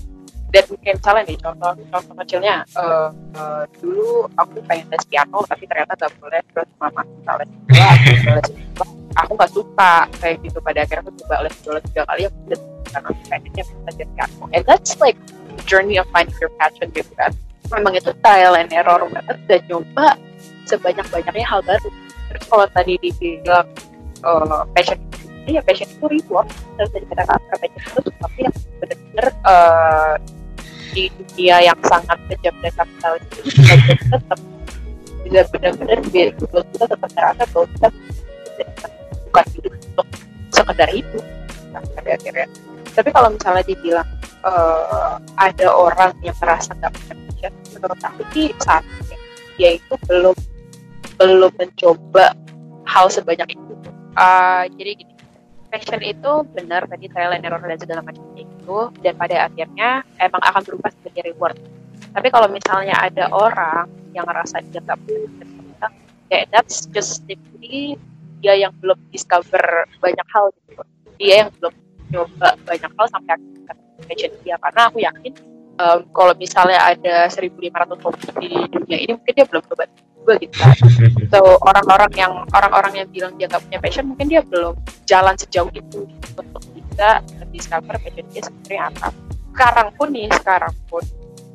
[0.56, 5.68] dan kayak misalnya nih contoh contoh kecilnya uh, uh, dulu aku pengen les piano tapi
[5.68, 7.50] ternyata gak boleh terus mama minta les
[8.24, 8.48] les
[9.16, 10.58] aku nggak suka kayak gitu.
[10.60, 12.60] Pada akhirnya aku coba les dua tiga kali aku udah
[12.92, 14.44] karena pengennya belajar piano.
[14.52, 15.18] And that's like
[15.66, 17.32] journey of finding your passion gitu kan.
[17.74, 20.20] Memang itu trial and error banget dan nyoba
[20.70, 21.90] sebanyak-banyaknya hal baru.
[22.30, 23.68] Terus kalau tadi dibilang
[24.22, 25.00] uh, passion
[25.48, 26.48] ya passion itu reward.
[26.78, 30.14] Terus tadi kata kata passion itu sesuatu yang benar-benar uh,
[30.96, 33.76] di dunia yang sangat kejam dan kapitalis itu kita
[34.16, 34.40] tetap
[35.28, 37.88] bisa benar-benar biar kita tetap merasa bahwa kita
[39.28, 40.08] bukan hidup untuk
[40.56, 41.24] sekedar hidup
[41.76, 42.48] nah, pada akhirnya.
[42.96, 44.08] Tapi kalau misalnya dibilang
[44.48, 48.88] uh, ada orang yang merasa nggak passion menurut aku sih saat
[49.60, 50.36] dia itu belum
[51.20, 52.32] belum mencoba
[52.88, 53.74] hal sebanyak itu.
[54.16, 55.14] Uh, jadi gini
[55.68, 58.24] passion itu benar tadi trial and error dan segala macam
[58.66, 61.58] itu dan pada akhirnya emang akan berubah sebagai reward.
[62.18, 63.86] Tapi kalau misalnya ada orang
[64.18, 65.88] yang ngerasa dia nggak punya
[66.26, 67.94] kayak that's just simply
[68.42, 70.82] dia yang belum discover banyak hal gitu.
[71.22, 71.74] Dia yang belum
[72.10, 73.74] nyoba banyak hal sampai akhirnya
[74.10, 74.56] passion dia.
[74.58, 75.34] Karena aku yakin
[75.80, 80.56] um, kalau misalnya ada 1.500 kopi di dunia ini mungkin dia belum coba juga gitu.
[80.58, 80.76] Kan.
[81.34, 84.74] So orang-orang yang orang-orang yang bilang dia gak punya passion mungkin dia belum
[85.10, 86.06] jalan sejauh itu
[86.38, 86.62] untuk
[86.96, 87.20] bisa
[87.52, 89.08] discover passion dia sebenarnya apa.
[89.52, 91.04] Sekarang pun nih, sekarang pun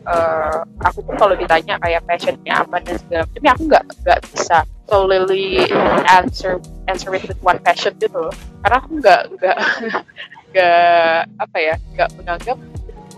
[0.04, 4.20] uh, aku pun kalau ditanya kayak passionnya apa dan segala macam, ya aku nggak nggak
[4.32, 5.64] bisa solely
[6.12, 8.28] answer answer it with one passion gitu
[8.64, 9.58] Karena aku nggak nggak
[10.52, 12.58] nggak apa ya nggak menganggap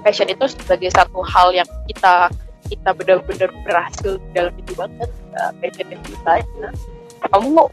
[0.03, 2.31] passion itu sebagai satu hal yang kita
[2.71, 6.71] kita benar-benar berhasil dalam itu banget uh, passion kita ya.
[7.31, 7.67] kamu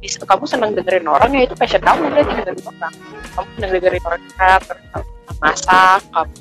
[0.00, 2.92] bisa kamu senang dengerin orang ya itu passion kamu berarti dengerin orang.
[3.34, 4.62] Kamu senang dengerin orang curhat
[5.36, 6.34] masak kamu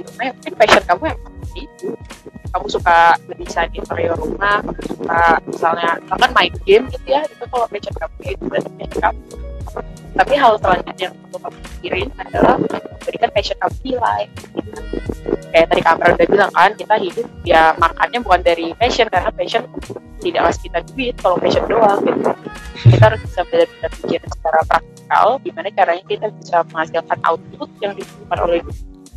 [0.00, 0.10] gitu.
[0.16, 1.20] Nah, mungkin passion kamu yang
[1.58, 1.88] itu
[2.50, 2.98] kamu suka
[3.30, 8.16] mendesain interior rumah kamu suka misalnya bahkan main game gitu ya itu kalau passion kamu
[8.22, 9.20] ya itu berarti passion kamu
[10.14, 13.78] tapi hal selanjutnya yang perlu kamu pikirin adalah memberikan passion kamu
[14.52, 14.80] gitu.
[15.50, 19.62] kayak tadi kamera udah bilang kan kita hidup ya makannya bukan dari passion karena passion
[20.20, 22.30] tidak ngasih kita duit kalau passion doang gitu.
[22.80, 28.38] Kita harus bisa benar-benar pikir secara praktikal gimana caranya kita bisa menghasilkan output yang dibutuhkan
[28.44, 28.60] oleh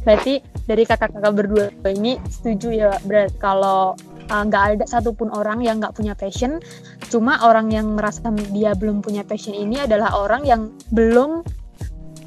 [0.03, 0.34] Berarti
[0.67, 3.95] dari kakak-kakak berdua ini setuju ya berat kalau
[4.27, 6.60] nggak uh, ada satupun orang yang nggak punya passion
[7.13, 11.45] cuma orang yang merasa dia belum punya passion ini adalah orang yang belum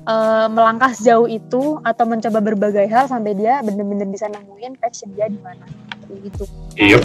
[0.06, 5.26] uh, melangkah sejauh itu atau mencoba berbagai hal sampai dia benar-benar bisa nemuin passion dia
[5.26, 5.66] di mana
[6.22, 6.46] gitu.
[6.78, 7.02] Iya.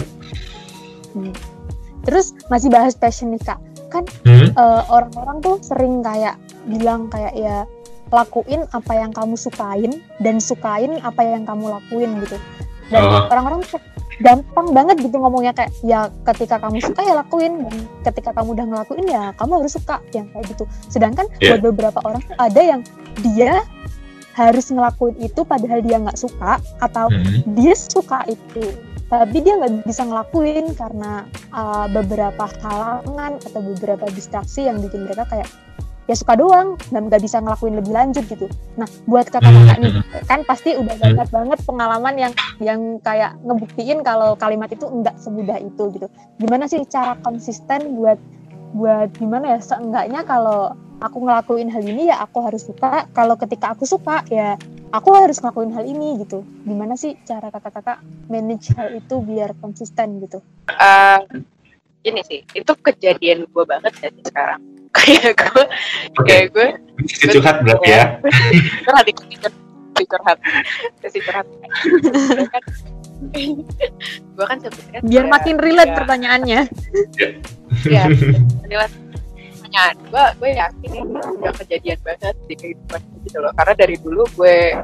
[1.10, 1.34] Hmm.
[2.06, 3.58] Terus masih bahas passion nih kak,
[3.90, 4.54] kan hmm?
[4.54, 6.38] uh, orang-orang tuh sering kayak
[6.70, 7.66] bilang kayak ya
[8.14, 12.38] lakuin apa yang kamu sukain dan sukain apa yang kamu lakuin gitu.
[12.94, 13.26] Dan uh.
[13.26, 13.66] orang-orang
[14.22, 17.74] gampang banget gitu ngomongnya kayak ya ketika kamu suka ya lakuin dan
[18.06, 21.58] ketika kamu udah ngelakuin ya kamu harus suka yang kayak gitu sedangkan yeah.
[21.58, 22.80] buat beberapa orang ada yang
[23.20, 23.66] dia
[24.32, 27.52] harus ngelakuin itu padahal dia nggak suka atau hmm.
[27.52, 28.64] dia suka itu
[29.12, 35.28] tapi dia nggak bisa ngelakuin karena uh, beberapa halangan atau beberapa distraksi yang bikin mereka
[35.28, 35.48] kayak
[36.12, 38.44] ya suka doang dan nggak bisa ngelakuin lebih lanjut gitu.
[38.76, 40.28] Nah buat kakak-kakak nih hmm.
[40.28, 45.56] kan pasti udah banyak banget pengalaman yang yang kayak ngebuktiin kalau kalimat itu enggak semudah
[45.56, 46.06] itu gitu.
[46.36, 48.20] Gimana sih cara konsisten buat
[48.76, 53.08] buat gimana ya seenggaknya kalau aku ngelakuin hal ini ya aku harus suka.
[53.16, 54.60] Kalau ketika aku suka ya
[54.92, 56.44] aku harus ngelakuin hal ini gitu.
[56.68, 60.44] Gimana sih cara kakak-kakak manage hal itu biar konsisten gitu?
[60.68, 61.24] Uh,
[62.04, 65.64] ini sih itu kejadian gue banget ya sekarang kayak gue
[66.28, 66.68] kayak gue
[67.08, 68.04] sisi curhat berarti ya.
[68.84, 69.36] Curhat di sisi
[70.06, 70.38] curhat.
[71.00, 71.46] Sisi curhat.
[72.52, 72.62] Kan
[74.34, 76.60] gue kan sebenarnya biar makin relate ya, pertanyaannya.
[77.86, 78.04] Ya
[78.66, 78.94] relate.
[79.62, 83.52] Pertanyaan gue gue yakin ini udah kejadian banget di kehidupan gitu loh.
[83.56, 84.76] Karena dari dulu gue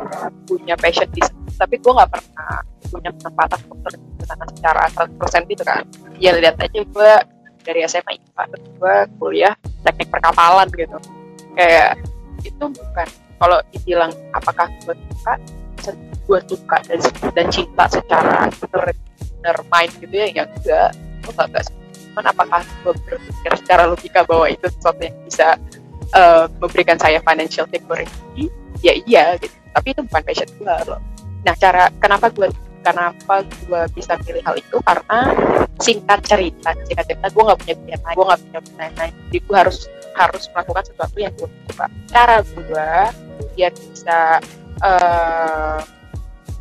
[0.48, 1.20] punya passion di
[1.58, 5.82] tapi gue nggak pernah punya kesempatan untuk terjun ke sana secara 100% gitu kan.
[6.16, 7.12] Ya lihat aja gue
[7.68, 9.52] dari SMA IPA gue kuliah
[9.84, 10.96] teknik perkapalan gitu.
[11.52, 12.00] Kayak
[12.40, 15.34] itu bukan kalau dibilang apakah gue suka
[16.28, 17.00] gue suka dan,
[17.36, 20.90] dan cinta secara bener main gitu ya ya enggak.
[21.20, 21.64] Gue gak, gak
[22.08, 25.60] cuman apakah gue berpikir secara logika bahwa itu sesuatu yang bisa
[26.16, 28.48] uh, memberikan saya financial security?
[28.80, 29.52] Ya iya gitu.
[29.76, 31.00] Tapi itu bukan passion gue loh.
[31.44, 32.48] Nah cara kenapa gue
[32.88, 35.20] kenapa gue bisa pilih hal itu karena
[35.78, 39.12] singkat cerita singkat cerita gue nggak punya pilihan lain gue nggak punya pilihan lain.
[39.28, 39.78] Jadi gue harus
[40.16, 41.86] harus melakukan sesuatu yang gue suka.
[42.10, 42.90] Cara gue
[43.54, 44.18] biar bisa
[44.82, 45.78] uh,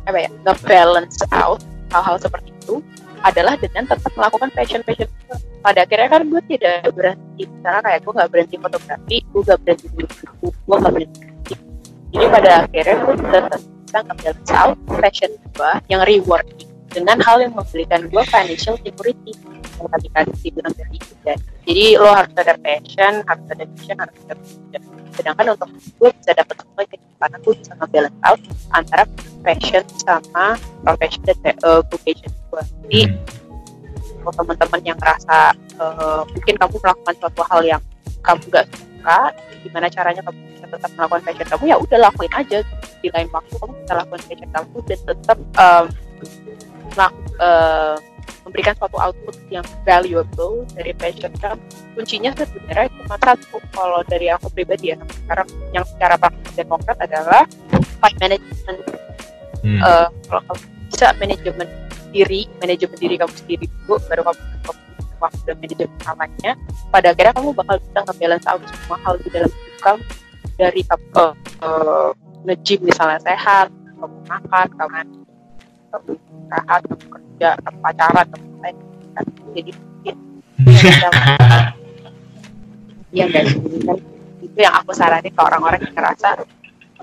[0.08, 1.60] apa ya nge-balance out
[1.92, 2.80] hal-hal seperti itu
[3.26, 5.08] adalah dengan tetap melakukan passion passion
[5.58, 7.44] pada akhirnya kan gue tidak berhenti.
[7.64, 11.28] Karena kayak gue nggak berhenti fotografi gue nggak berhenti buku gue nggak berhenti
[12.12, 17.52] jadi pada akhirnya gue tetap bisa nge-balance out passion gue yang rewarding dengan hal yang
[17.52, 19.32] memberikan gue financial security
[19.78, 21.34] yang tadi kan dibilang dari ya.
[21.68, 24.82] jadi lo harus ada passion harus ada vision harus ada vision
[25.14, 28.40] sedangkan untuk gue bisa dapat semua itu karena gue bisa nge-balance out
[28.72, 29.04] antara
[29.44, 30.44] passion sama
[30.84, 33.16] profession dan uh, vocation gue jadi hmm.
[34.24, 35.36] kalau teman-teman yang ngerasa
[35.78, 37.82] uh, mungkin kamu melakukan suatu hal yang
[38.24, 38.66] kamu gak
[39.08, 39.32] suka
[39.64, 42.58] gimana caranya kamu bisa tetap melakukan passion kamu ya udah lakuin aja.
[43.00, 45.84] Di lain waktu kamu bisa lakukan passion kamu dan tetap um,
[47.40, 47.96] uh,
[48.44, 51.60] memberikan suatu output yang valuable dari passion kamu.
[51.96, 54.96] Kuncinya sebenarnya cuma satu kalau dari aku pribadi ya.
[55.24, 57.42] Sekarang yang secara praktis dan konkret adalah
[57.72, 58.78] time management.
[59.58, 59.80] Hmm.
[59.82, 61.68] uh, kalau kamu bisa manajemen
[62.08, 64.87] diri manajemen diri kamu sendiri dulu baru kamu
[65.18, 66.52] waktu dan manajemen namanya
[66.90, 70.02] pada akhirnya kamu bakal bisa nge-balance out semua hal di dalam hidup kamu.
[70.58, 72.10] Dari uh, uh,
[72.46, 74.94] nge-gym misalnya sehat kamu makan kamu
[75.88, 78.76] kamu istirahat kamu kerja kamu pacaran kamu lain
[79.14, 80.16] kan jadi mungkin
[83.14, 83.54] iya guys.
[84.42, 86.42] Itu yang aku saranin ke orang-orang yang ngerasa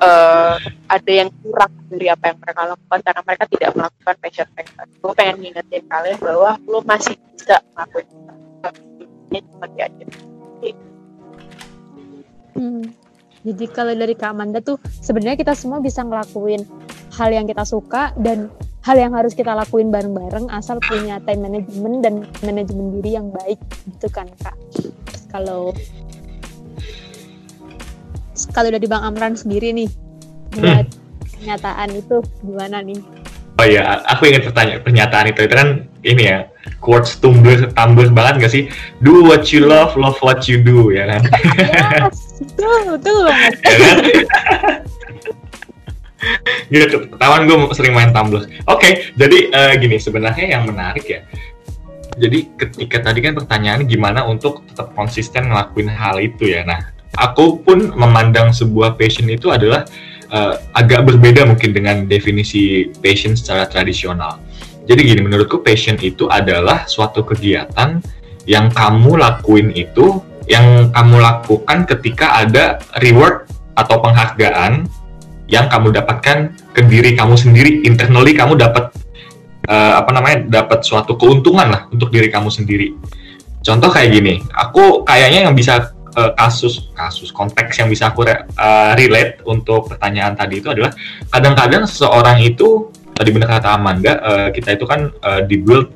[0.06, 0.56] uh,
[0.88, 4.82] ada yang kurang dari apa yang mereka lakukan karena mereka tidak melakukan passion mereka.
[5.02, 8.06] Gue pengen ngingetin kalian bahwa lo masih bisa melakukan
[9.34, 10.06] ini cuma aja.
[12.56, 12.86] Hmm.
[13.46, 16.66] Jadi kalau dari Kak Amanda tuh sebenarnya kita semua bisa ngelakuin
[17.14, 18.50] hal yang kita suka dan
[18.82, 23.60] hal yang harus kita lakuin bareng-bareng asal punya time management dan manajemen diri yang baik
[23.92, 24.56] gitu kan Kak.
[25.30, 25.76] Kalau
[28.52, 29.90] kalau dari Bang Amran sendiri nih
[30.60, 31.32] buat hmm.
[31.40, 33.00] pernyataan itu gimana nih?
[33.56, 35.70] Oh iya, aku ingat pertanyaan pernyataan itu itu kan
[36.04, 36.40] ini ya
[36.84, 38.64] quotes tumblr tumblr banget gak sih?
[39.00, 41.22] Do what you love, love what you do ya kan?
[41.56, 43.54] Yes, betul betul banget.
[43.64, 43.98] ya kan?
[46.74, 48.44] gitu, ketahuan gue sering main Tumblr.
[48.44, 51.22] Oke, okay, jadi uh, gini sebenarnya yang menarik ya.
[52.16, 56.64] Jadi ketika tadi kan pertanyaan gimana untuk tetap konsisten ngelakuin hal itu ya.
[56.64, 59.88] Nah, aku pun memandang sebuah passion itu adalah
[60.32, 64.40] uh, agak berbeda mungkin dengan definisi passion secara tradisional.
[64.86, 67.98] Jadi gini, menurutku passion itu adalah suatu kegiatan
[68.46, 74.86] yang kamu lakuin itu, yang kamu lakukan ketika ada reward atau penghargaan
[75.50, 78.94] yang kamu dapatkan ke diri kamu sendiri, internally kamu dapat
[79.66, 82.94] uh, apa namanya, dapat suatu keuntungan lah untuk diri kamu sendiri.
[83.66, 88.96] Contoh kayak gini, aku kayaknya yang bisa kasus kasus konteks yang bisa aku re, uh,
[88.96, 90.96] relate untuk pertanyaan tadi itu adalah
[91.28, 95.92] kadang-kadang seseorang itu tadi benar kata Amanda uh, kita itu kan uh, dibuild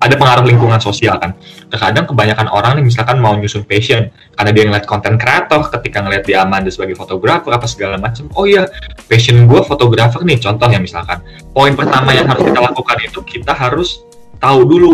[0.00, 1.36] ada pengaruh lingkungan sosial kan.
[1.68, 6.24] Terkadang kebanyakan orang nih misalkan mau nyusun passion karena dia ngeliat konten kreator ketika ngeliat
[6.24, 8.32] di Amanda sebagai fotografer apa segala macam.
[8.32, 8.64] Oh iya,
[9.06, 11.20] passion gue fotografer nih contohnya misalkan.
[11.52, 14.00] Poin pertama yang harus kita lakukan itu kita harus
[14.40, 14.92] tahu dulu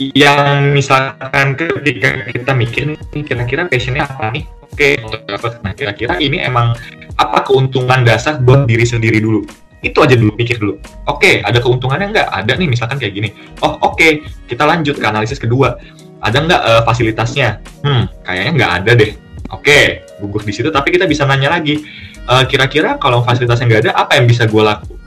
[0.00, 2.84] yang misalkan ketika kita mikir
[3.22, 4.44] kira-kira passionnya apa nih?
[4.74, 6.74] Oke okay, nah kira-kira ini emang
[7.14, 9.46] apa keuntungan dasar buat diri sendiri dulu?
[9.84, 10.80] Itu aja dulu pikir dulu.
[11.06, 12.28] Oke okay, ada keuntungannya nggak?
[12.32, 13.28] Ada nih misalkan kayak gini.
[13.62, 14.10] Oh oke okay,
[14.50, 15.78] kita lanjut ke analisis kedua.
[16.24, 17.60] Ada nggak uh, fasilitasnya?
[17.84, 19.12] Hmm kayaknya nggak ada deh.
[19.52, 19.84] Oke okay,
[20.18, 21.78] gugur di situ tapi kita bisa nanya lagi.
[22.24, 25.03] Uh, kira-kira kalau fasilitasnya nggak ada apa yang bisa gue lakukan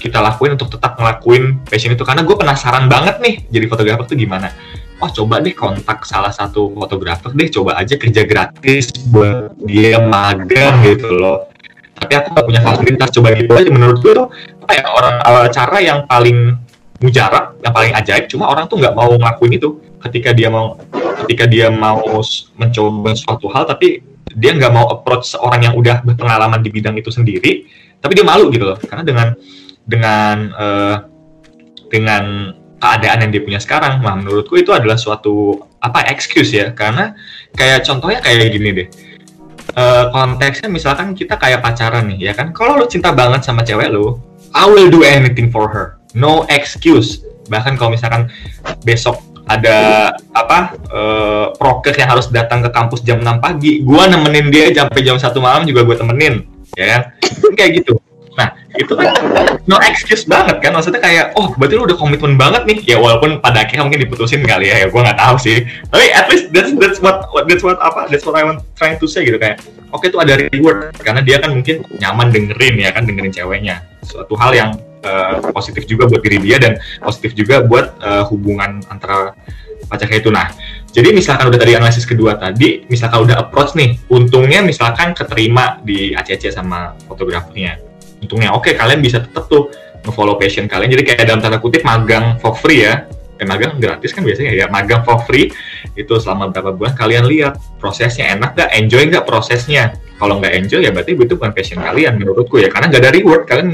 [0.00, 2.02] kita lakuin untuk tetap ngelakuin passion itu.
[2.02, 4.48] Karena gue penasaran banget nih jadi fotografer tuh gimana.
[5.00, 10.80] Oh coba deh kontak salah satu fotografer deh coba aja kerja gratis buat dia magang
[10.84, 11.52] gitu loh.
[12.00, 13.68] Tapi aku gak punya fasilitas coba gitu aja.
[13.68, 14.28] Menurut gue tuh
[14.64, 16.56] apa ya orang uh, cara yang paling
[17.00, 19.80] mujarab yang paling ajaib cuma orang tuh nggak mau ngelakuin itu.
[20.00, 20.80] Ketika dia mau
[21.24, 22.00] ketika dia mau
[22.56, 24.00] mencoba suatu hal tapi
[24.32, 27.68] dia nggak mau approach seorang yang udah berpengalaman di bidang itu sendiri
[28.00, 28.76] tapi dia malu gitu loh.
[28.80, 29.28] Karena dengan
[29.90, 30.96] dengan uh,
[31.90, 37.12] dengan keadaan yang dia punya sekarang, nah menurutku itu adalah suatu apa excuse ya, karena
[37.58, 38.88] kayak contohnya kayak gini deh.
[39.70, 43.90] Uh, konteksnya misalkan kita kayak pacaran nih ya kan, kalau lo cinta banget sama cewek
[43.90, 44.22] lo,
[44.54, 47.26] I will do anything for her, no excuse.
[47.50, 48.30] Bahkan kalau misalkan
[48.86, 54.46] besok ada apa uh, proker yang harus datang ke kampus jam 6 pagi gue nemenin
[54.46, 56.46] dia sampai jam satu malam juga gue temenin
[56.78, 57.02] ya kan?
[57.58, 57.98] Kayak gitu
[58.38, 59.10] nah itu kan
[59.66, 60.70] no excuse banget kan?
[60.74, 62.78] Maksudnya kayak oh berarti lu udah komitmen banget nih.
[62.94, 65.66] Ya walaupun pada akhirnya mungkin diputusin kali ya, ya gue nggak tahu sih.
[65.90, 69.06] Tapi at least that's that's what that's what apa that's what I want trying to
[69.10, 69.58] say gitu kayak
[69.90, 70.94] oke okay, tuh ada reward.
[71.02, 73.82] Karena dia kan mungkin nyaman dengerin ya kan dengerin ceweknya.
[74.06, 74.70] Suatu hal yang
[75.02, 79.34] uh, positif juga buat diri dia dan positif juga buat uh, hubungan antara
[79.90, 80.30] pacarnya itu.
[80.30, 80.46] Nah,
[80.94, 86.14] jadi misalkan udah tadi analisis kedua tadi, misalkan udah approach nih, untungnya misalkan keterima di
[86.14, 87.89] ACC sama fotografernya.
[88.20, 88.52] Untungnya.
[88.52, 89.72] Oke, kalian bisa tetap tuh
[90.04, 90.92] nge-follow passion kalian.
[90.92, 93.08] Jadi kayak dalam tanda kutip magang for free ya.
[93.40, 95.48] Eh, magang gratis kan biasanya ya, magang for free
[95.96, 98.36] itu selama berapa bulan kalian lihat prosesnya.
[98.36, 99.96] Enak gak, enjoy gak prosesnya?
[100.20, 102.68] Kalau nggak enjoy ya berarti itu bukan passion kalian menurutku ya.
[102.68, 103.42] Karena nggak ada reward.
[103.48, 103.68] Kalian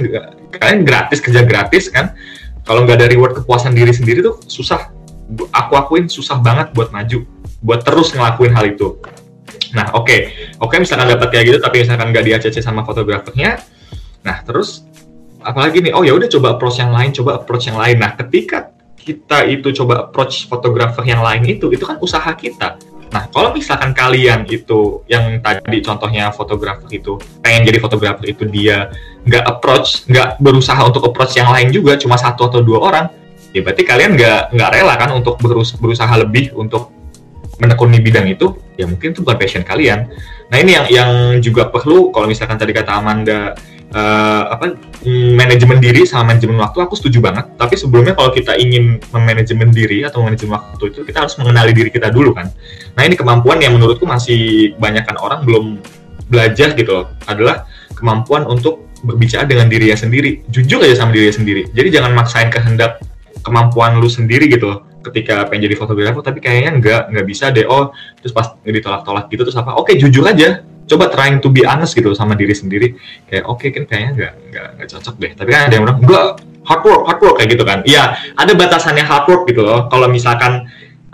[0.55, 2.15] kalian gratis kerja gratis kan?
[2.63, 4.95] Kalau nggak ada reward kepuasan diri sendiri tuh susah.
[5.51, 7.27] Aku akuin susah banget buat maju.
[7.59, 8.95] Buat terus ngelakuin hal itu.
[9.75, 10.07] Nah oke.
[10.07, 10.21] Okay.
[10.63, 13.59] oke okay, misalkan dapat kayak gitu tapi misalkan nggak di ACC sama fotografernya
[14.27, 14.83] nah terus
[15.47, 15.95] apalagi nih?
[15.95, 18.03] Oh ya udah coba approach yang lain coba approach yang lain.
[18.03, 22.75] Nah ketika kita itu coba approach fotografer yang lain itu itu kan usaha kita.
[23.07, 28.91] Nah, kalau misalkan kalian itu yang tadi contohnya fotografer itu pengen jadi fotografer itu dia
[29.23, 33.07] nggak approach, nggak berusaha untuk approach yang lain juga, cuma satu atau dua orang,
[33.55, 36.91] ya berarti kalian nggak nggak rela kan untuk berus berusaha lebih untuk
[37.63, 40.11] menekuni bidang itu, ya mungkin itu bukan passion kalian.
[40.51, 43.55] Nah ini yang yang juga perlu kalau misalkan tadi kata Amanda
[43.95, 44.75] uh, apa
[45.07, 47.47] manajemen diri sama manajemen waktu aku setuju banget.
[47.55, 51.91] Tapi sebelumnya kalau kita ingin memanajemen diri atau manajemen waktu itu kita harus mengenali diri
[51.93, 52.51] kita dulu kan.
[52.99, 55.79] Nah ini kemampuan yang menurutku masih banyakkan orang belum
[56.27, 60.43] belajar gitu loh adalah kemampuan untuk berbicara dengan dirinya sendiri.
[60.51, 61.69] Jujur aja sama dirinya sendiri.
[61.71, 62.99] Jadi jangan maksain kehendak
[63.47, 67.67] kemampuan lu sendiri gitu loh ketika pengen jadi fotografer tapi kayaknya nggak nggak bisa deh.
[67.67, 70.63] Oh terus pas ditolak-tolak gitu terus apa oke jujur aja.
[70.87, 72.95] Coba trying to be honest gitu sama diri sendiri.
[73.27, 75.33] Kayak oke okay, kan kayaknya nggak nggak nggak cocok deh.
[75.35, 76.27] Tapi kan ada yang bilang enggak
[76.67, 77.79] hard work hard work kayak gitu kan.
[77.87, 78.03] Iya
[78.39, 79.91] ada batasannya hard work gitu loh.
[79.91, 80.67] Kalau misalkan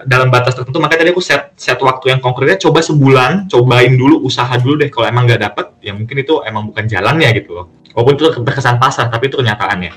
[0.03, 4.25] dalam batas tertentu makanya tadi aku set set waktu yang konkretnya coba sebulan cobain dulu
[4.27, 4.91] usaha dulu deh.
[4.93, 7.67] Kalau emang nggak dapet ya mungkin itu emang bukan jalannya gitu loh.
[7.93, 9.93] Walaupun itu terkesan pasar tapi itu kenyataannya.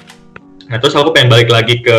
[0.65, 1.97] Nah terus aku pengen balik lagi ke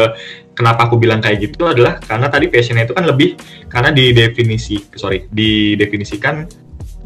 [0.56, 3.36] kenapa aku bilang kayak gitu adalah karena tadi passionnya itu kan lebih
[3.68, 6.48] karena didefinisi sorry didefinisikan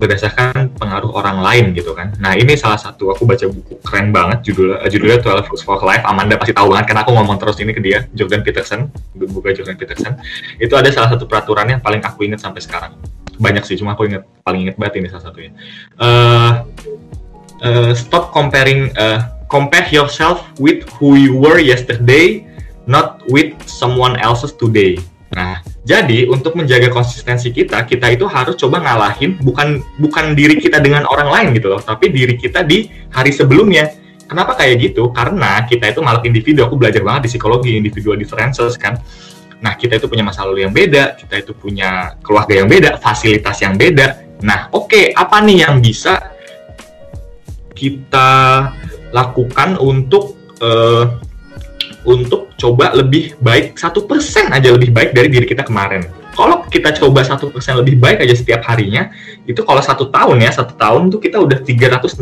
[0.01, 2.17] berdasarkan pengaruh orang lain gitu kan.
[2.25, 6.01] Nah ini salah satu aku baca buku keren banget judulnya judulnya Twelve Rules for Life.
[6.09, 9.77] Amanda pasti tahu banget karena aku ngomong terus ini ke dia Jordan Peterson buku Jordan
[9.77, 10.17] Peterson.
[10.57, 12.97] Itu ada salah satu peraturan yang paling aku ingat sampai sekarang.
[13.37, 15.53] Banyak sih cuma aku ingat paling ingat banget ini salah satunya.
[16.01, 16.65] Uh,
[17.61, 22.49] uh, stop comparing uh, compare yourself with who you were yesterday,
[23.29, 24.97] with someone else's today.
[25.31, 30.83] Nah, jadi untuk menjaga konsistensi kita, kita itu harus coba ngalahin bukan bukan diri kita
[30.83, 33.95] dengan orang lain gitu loh, tapi diri kita di hari sebelumnya.
[34.27, 35.11] Kenapa kayak gitu?
[35.11, 36.63] Karena kita itu malah individu.
[36.67, 38.99] Aku belajar banget di psikologi individual differences kan.
[39.61, 43.61] Nah, kita itu punya masa lalu yang beda, kita itu punya keluarga yang beda, fasilitas
[43.61, 44.39] yang beda.
[44.41, 46.33] Nah, oke, okay, apa nih yang bisa
[47.77, 48.31] kita
[49.13, 51.21] lakukan untuk uh,
[52.05, 56.05] untuk coba lebih baik satu persen aja lebih baik dari diri kita kemarin.
[56.31, 59.11] Kalau kita coba satu persen lebih baik aja setiap harinya,
[59.45, 62.17] itu kalau satu tahun ya satu tahun tuh kita udah 365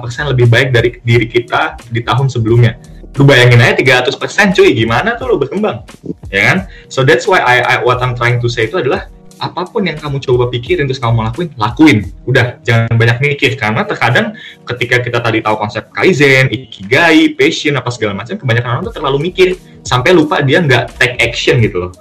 [0.00, 2.78] persen lebih baik dari diri kita di tahun sebelumnya.
[3.18, 3.74] Lu bayangin aja
[4.06, 5.82] 300 persen cuy, gimana tuh lu berkembang,
[6.30, 6.58] ya kan?
[6.86, 9.94] So that's why I, I what I'm trying to say itu adalah apa pun yang
[9.94, 11.98] kamu coba pikirin terus kamu lakuin, lakuin.
[12.26, 14.34] Udah, jangan banyak mikir karena terkadang
[14.66, 19.18] ketika kita tadi tahu konsep kaizen, ikigai, passion apa segala macam, kebanyakan orang tuh terlalu
[19.30, 19.54] mikir
[19.86, 21.92] sampai lupa dia nggak take action gitu loh.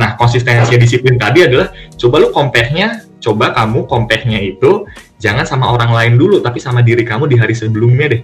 [0.00, 4.88] Nah, konsistensi disiplin tadi adalah coba lu compare-nya, coba kamu compare-nya itu
[5.22, 8.22] jangan sama orang lain dulu tapi sama diri kamu di hari sebelumnya deh.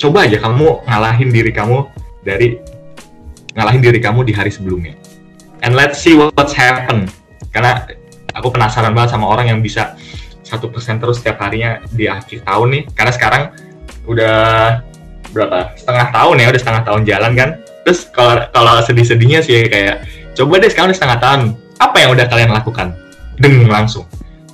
[0.00, 1.86] Coba aja kamu ngalahin diri kamu
[2.26, 2.58] dari
[3.54, 4.98] ngalahin diri kamu di hari sebelumnya.
[5.62, 7.08] And let's see what's happen
[7.54, 7.86] karena
[8.34, 9.94] aku penasaran banget sama orang yang bisa
[10.42, 12.82] satu persen terus setiap harinya di akhir tahun nih.
[12.92, 13.42] Karena sekarang
[14.10, 14.36] udah
[15.30, 15.72] berapa?
[15.78, 17.50] Setengah tahun ya udah setengah tahun jalan kan?
[17.86, 21.40] Terus kalau kalau sedih-sedihnya sih kayak coba deh sekarang udah setengah tahun
[21.78, 22.88] apa yang udah kalian lakukan?
[23.38, 24.04] Deng langsung.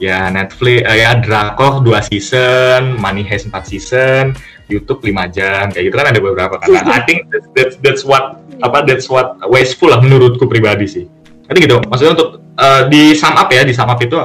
[0.00, 4.32] Ya Netflix uh, ya Drakor dua season Money Heist 4 season
[4.72, 6.72] YouTube 5 jam kayak gitu kan ada beberapa kan.
[6.88, 11.04] I think that's, that's, that's what apa that's what wasteful lah menurutku pribadi sih.
[11.50, 11.76] Jadi gitu?
[11.84, 14.20] Maksudnya untuk uh, di sum up ya di sum up itu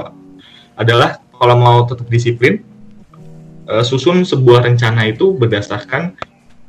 [0.75, 2.59] adalah kalau mau tetap disiplin
[3.71, 6.19] uh, susun sebuah rencana itu berdasarkan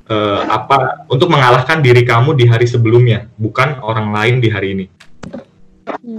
[0.06, 4.86] uh, apa untuk mengalahkan diri kamu di hari sebelumnya bukan orang lain di hari ini
[5.86, 6.18] Hmm.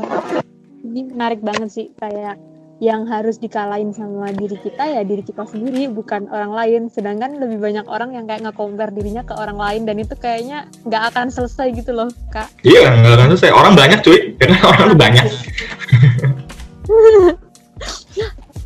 [0.79, 2.39] Ini menarik banget sih kayak
[2.77, 6.81] yang harus dikalahin sama diri kita ya diri kita sendiri bukan orang lain.
[6.93, 11.03] Sedangkan lebih banyak orang yang kayak nge-compare dirinya ke orang lain dan itu kayaknya nggak
[11.13, 12.53] akan selesai gitu loh kak.
[12.61, 13.51] Iya nggak akan selesai.
[13.53, 14.19] Orang banyak cuy.
[14.39, 15.25] Karena orang tuh banyak.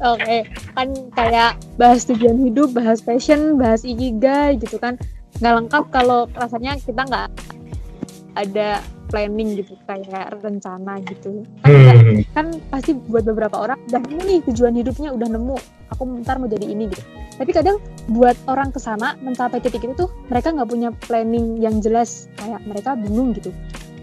[0.01, 4.99] Oke kan kayak bahas tujuan hidup bahas passion bahas ikigai gitu kan.
[5.39, 7.31] Nggak lengkap kalau rasanya kita nggak
[8.35, 11.43] ada planning gitu kayak rencana gitu.
[11.61, 12.23] Kan, Hmm.
[12.31, 15.55] kan pasti buat beberapa orang udah nemu nih tujuan hidupnya udah nemu
[15.91, 17.03] aku ntar mau jadi ini gitu.
[17.35, 21.83] Tapi kadang buat orang ke sana mencapai titik itu tuh mereka nggak punya planning yang
[21.83, 22.31] jelas.
[22.39, 23.51] Kayak mereka bingung gitu.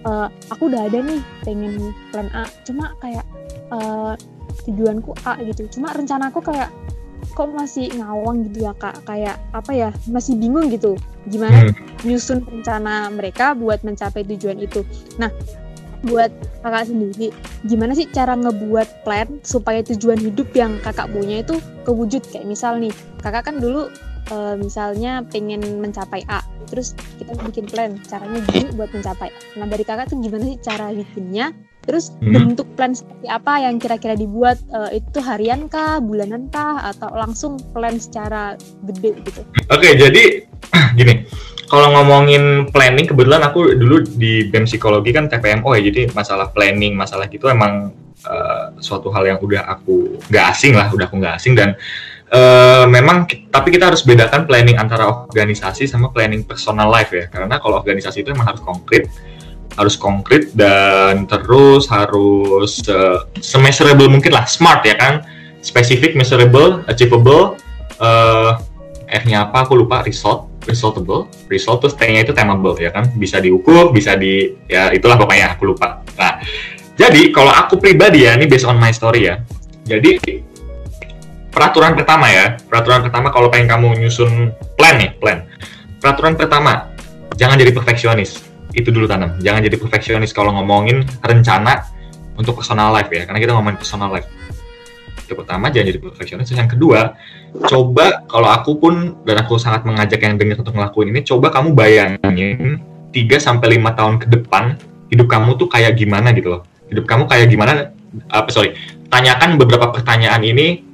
[0.04, 3.24] Eh, aku udah ada nih pengen plan A cuma kayak
[3.72, 4.14] eh,
[4.68, 5.64] tujuanku A gitu.
[5.72, 6.68] Cuma rencanaku kayak
[7.34, 9.00] kok masih ngawang gitu ya kak?
[9.08, 10.94] Kayak apa ya masih bingung gitu
[11.28, 11.74] gimana Hmm.
[12.08, 14.82] nyusun rencana mereka buat mencapai tujuan itu.
[15.20, 15.28] Nah,
[16.06, 16.30] buat
[16.62, 17.34] kakak sendiri,
[17.66, 22.22] gimana sih cara ngebuat plan supaya tujuan hidup yang kakak punya itu kewujud?
[22.30, 23.90] Kayak misal nih, kakak kan dulu
[24.30, 29.40] eh, misalnya pengen mencapai A, terus kita bikin plan caranya gini buat mencapai A.
[29.58, 31.50] Nah, dari kakak tuh gimana sih cara bikinnya?
[31.88, 32.52] Terus Hmm.
[32.52, 34.60] bentuk plan seperti apa yang kira-kira dibuat?
[34.68, 39.40] Eh, itu harian kah, bulanan kah, atau langsung plan secara gede gitu?
[39.72, 40.44] Oke, jadi
[41.00, 41.24] gini,
[41.72, 46.92] kalau ngomongin planning, kebetulan aku dulu di BEM psikologi kan TPMO ya, jadi masalah planning,
[46.92, 47.96] masalah gitu emang
[48.28, 51.72] eh, suatu hal yang udah aku nggak asing lah, udah aku nggak asing dan
[52.28, 57.56] eh, memang tapi kita harus bedakan planning antara organisasi sama planning personal life ya, karena
[57.56, 59.08] kalau organisasi itu emang harus konkret,
[59.76, 65.26] harus konkret dan terus harus eh, semeasurable mungkin lah, smart ya kan,
[65.60, 67.58] specific, measurable, achievable,
[68.00, 68.52] eh
[69.08, 69.64] R-nya apa?
[69.64, 70.04] Aku lupa.
[70.04, 73.08] Result resultable result terus T-nya itu temable ya kan?
[73.16, 75.56] Bisa diukur bisa di ya itulah pokoknya.
[75.56, 76.04] Aku lupa.
[76.20, 76.44] Nah
[76.92, 79.40] jadi kalau aku pribadi ya ini based on my story ya.
[79.88, 80.20] Jadi
[81.48, 82.60] peraturan pertama ya.
[82.68, 85.48] Peraturan pertama kalau pengen kamu nyusun plan nih plan.
[86.04, 86.92] Peraturan pertama
[87.40, 88.47] jangan jadi perfeksionis
[88.80, 89.36] itu dulu tanam.
[89.42, 91.84] Jangan jadi perfeksionis kalau ngomongin rencana
[92.38, 94.30] untuk personal life ya karena kita ngomongin personal life.
[95.26, 96.48] Itu pertama jangan jadi perfeksionis.
[96.54, 97.18] Yang kedua
[97.66, 98.94] coba kalau aku pun
[99.26, 103.98] dan aku sangat mengajak yang dengar untuk ngelakuin ini coba kamu bayangin 3 sampai 5
[103.98, 104.78] tahun ke depan
[105.10, 106.62] hidup kamu tuh kayak gimana gitu loh.
[106.88, 107.92] Hidup kamu kayak gimana
[108.30, 108.78] apa sorry.
[109.08, 110.84] Tanyakan beberapa pertanyaan ini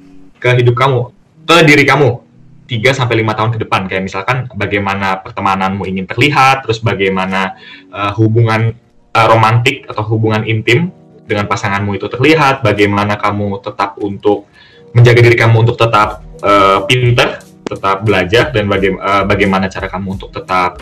[0.41, 1.13] ke hidup kamu
[1.45, 2.24] ke diri kamu
[2.65, 7.53] 3 sampai 5 tahun ke depan kayak misalkan bagaimana pertemananmu ingin terlihat terus bagaimana
[7.93, 8.73] uh, hubungan
[9.13, 10.89] uh, romantik atau hubungan intim
[11.25, 14.49] dengan pasanganmu itu terlihat bagaimana kamu tetap untuk
[14.93, 20.15] menjaga diri kamu untuk tetap uh, pinter, tetap belajar dan baga- uh, bagaimana cara kamu
[20.15, 20.79] untuk tetap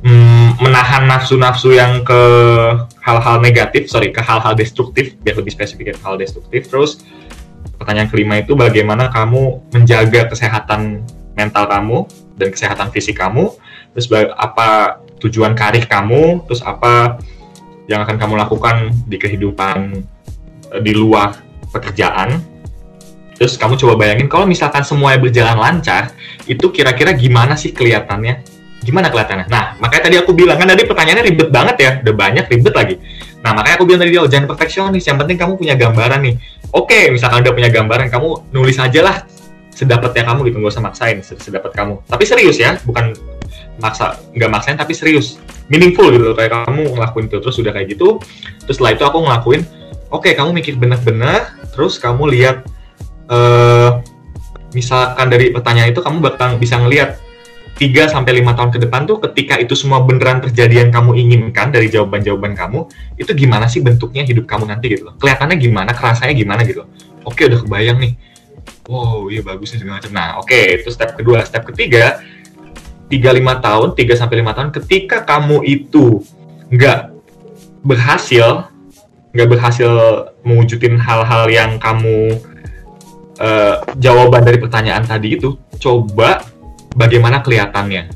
[0.00, 2.20] mm, menahan nafsu-nafsu yang ke
[3.04, 6.70] hal-hal negatif, sorry ke hal-hal destruktif, biar lebih spesifik ke hal destruktif.
[6.70, 7.04] Terus
[7.78, 11.06] pertanyaan kelima itu bagaimana kamu menjaga kesehatan
[11.38, 11.98] mental kamu
[12.36, 13.54] dan kesehatan fisik kamu.
[13.94, 17.18] Terus apa tujuan karir kamu, terus apa
[17.90, 20.04] yang akan kamu lakukan di kehidupan
[20.76, 21.34] eh, di luar
[21.72, 22.58] pekerjaan
[23.38, 26.10] Terus kamu coba bayangin kalau misalkan semuanya berjalan lancar,
[26.50, 28.57] itu kira-kira gimana sih kelihatannya?
[28.88, 29.52] Gimana kelihatannya?
[29.52, 32.96] Nah, makanya tadi aku bilang kan tadi pertanyaannya ribet banget ya, udah banyak ribet lagi.
[33.44, 36.34] Nah, makanya aku bilang tadi oh, jangan perfeksionis, yang penting kamu punya gambaran nih.
[36.72, 39.16] Oke, misalkan udah punya gambaran, kamu nulis aja lah
[39.68, 42.00] sedapatnya kamu gitu, nggak usah maksain sed- sedapat kamu.
[42.08, 43.12] Tapi serius ya, bukan
[43.76, 45.36] maksa, nggak maksain tapi serius,
[45.68, 48.16] meaningful gitu kayak kamu ngelakuin itu terus udah kayak gitu.
[48.64, 49.62] Terus setelah itu aku ngelakuin,
[50.08, 52.64] oke kamu mikir bener-bener, terus kamu lihat
[53.28, 53.90] eh
[54.72, 57.20] misalkan dari pertanyaan itu kamu bakal bisa ngelihat
[57.78, 61.70] 3 sampai 5 tahun ke depan tuh ketika itu semua beneran terjadi yang kamu inginkan
[61.70, 65.14] dari jawaban-jawaban kamu, itu gimana sih bentuknya hidup kamu nanti gitu loh.
[65.14, 66.82] Kelihatannya gimana, kerasanya gimana gitu.
[67.22, 68.12] Oke, udah kebayang nih.
[68.90, 70.10] Wow, iya bagus nih segala macam.
[70.10, 71.46] Nah, oke, itu step kedua.
[71.46, 72.18] Step ketiga,
[73.06, 76.26] 3-5 tahun, 3 sampai 5 tahun ketika kamu itu
[76.74, 77.14] nggak
[77.86, 78.66] berhasil,
[79.30, 79.90] nggak berhasil
[80.42, 82.42] mewujudin hal-hal yang kamu
[83.38, 86.42] eh, jawaban dari pertanyaan tadi itu coba
[86.94, 88.08] bagaimana kelihatannya.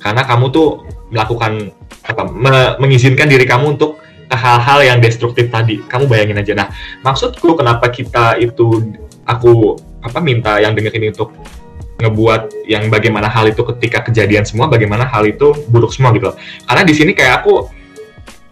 [0.00, 1.74] Karena kamu tuh melakukan
[2.06, 4.00] apa me- mengizinkan diri kamu untuk
[4.30, 5.82] hal-hal yang destruktif tadi.
[5.84, 6.52] Kamu bayangin aja.
[6.54, 6.68] Nah
[7.02, 8.94] maksudku kenapa kita itu
[9.26, 11.34] aku apa minta yang denger ini untuk
[12.00, 16.32] ngebuat yang bagaimana hal itu ketika kejadian semua bagaimana hal itu buruk semua gitu
[16.64, 17.68] karena di sini kayak aku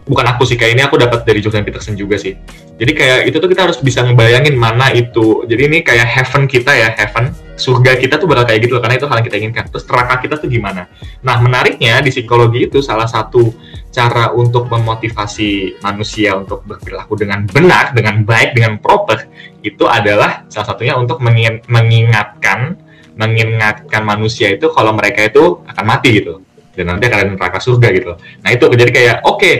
[0.09, 2.33] bukan aku sih kayak ini aku dapat dari Jordan Peterson juga sih.
[2.81, 5.45] Jadi kayak itu tuh kita harus bisa ngebayangin mana itu.
[5.45, 8.95] Jadi ini kayak heaven kita ya heaven surga kita tuh bakal kayak gitu loh, karena
[8.95, 9.63] itu hal yang kita inginkan.
[9.67, 10.87] Terus neraka kita tuh gimana?
[11.21, 13.51] Nah, menariknya di psikologi itu salah satu
[13.91, 19.27] cara untuk memotivasi manusia untuk berperilaku dengan benar, dengan baik, dengan proper
[19.59, 22.79] itu adalah salah satunya untuk mengin- mengingatkan
[23.19, 26.39] mengingatkan manusia itu kalau mereka itu akan mati gitu
[26.71, 28.15] dan nanti akan neraka surga gitu.
[28.15, 29.51] Nah itu jadi kayak oke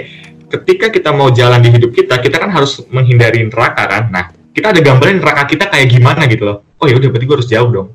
[0.48, 4.04] ketika kita mau jalan di hidup kita kita kan harus menghindari neraka kan.
[4.08, 6.69] Nah kita ada gambaran neraka kita kayak gimana gitu loh.
[6.80, 7.88] Oh ya udah berarti gue harus jauh dong.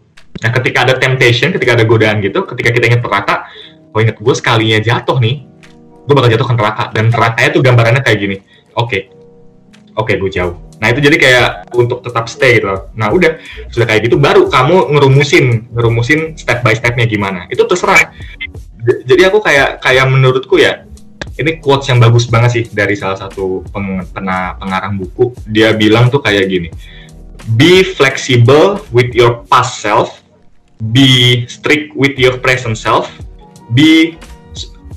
[0.44, 3.48] Nah ketika ada temptation, ketika ada godaan gitu, ketika kita ingat neraka,
[3.96, 5.46] oh ingat gue sekalinya jatuh nih,
[6.04, 8.36] gue bakal jatuh ke neraka dan nerakanya tuh gambarannya kayak gini.
[8.76, 9.08] Oke,
[9.96, 10.58] oke gue jauh.
[10.82, 12.68] Nah itu jadi kayak untuk tetap stay gitu.
[12.92, 13.40] Nah udah
[13.72, 17.48] sudah kayak gitu baru kamu ngerumusin ngerumusin step by stepnya gimana.
[17.48, 18.12] Itu terserah.
[18.84, 20.84] Jadi aku kayak kayak menurutku ya
[21.40, 24.04] ini quotes yang bagus banget sih dari salah satu peng,
[24.60, 25.32] pengarang buku.
[25.48, 26.68] Dia bilang tuh kayak gini.
[27.52, 30.24] Be flexible with your past self.
[30.92, 33.12] Be strict with your present self.
[33.76, 34.16] Be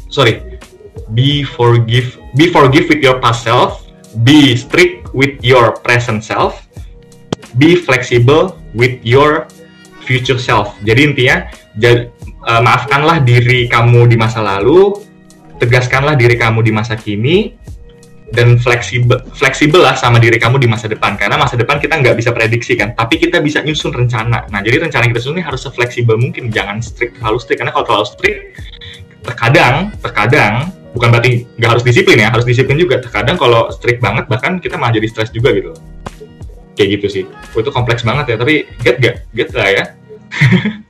[0.08, 0.40] sorry.
[1.12, 2.16] Be forgive.
[2.40, 3.84] Be forgive with your past self.
[4.24, 6.64] Be strict with your present self.
[7.60, 9.52] Be flexible with your
[10.08, 10.72] future self.
[10.88, 14.96] Jadi intinya, ja- eh, maafkanlah diri kamu di masa lalu,
[15.60, 17.60] tegaskanlah diri kamu di masa kini,
[18.36, 21.16] dan fleksibel fleksibel lah sama diri kamu di masa depan.
[21.16, 24.48] Karena masa depan kita nggak bisa prediksi kan tapi kita bisa nyusun rencana.
[24.52, 27.60] Nah jadi rencana kita susun ini harus sefleksibel mungkin jangan strict terlalu strict.
[27.64, 28.40] Karena kalau terlalu strict
[29.24, 30.54] terkadang terkadang
[30.96, 33.00] bukan berarti nggak harus disiplin ya harus disiplin juga.
[33.00, 35.72] Terkadang kalau strict banget bahkan kita malah jadi stres juga gitu.
[36.76, 37.24] Kayak gitu sih.
[37.56, 39.84] Itu kompleks banget ya tapi get gak get lah ya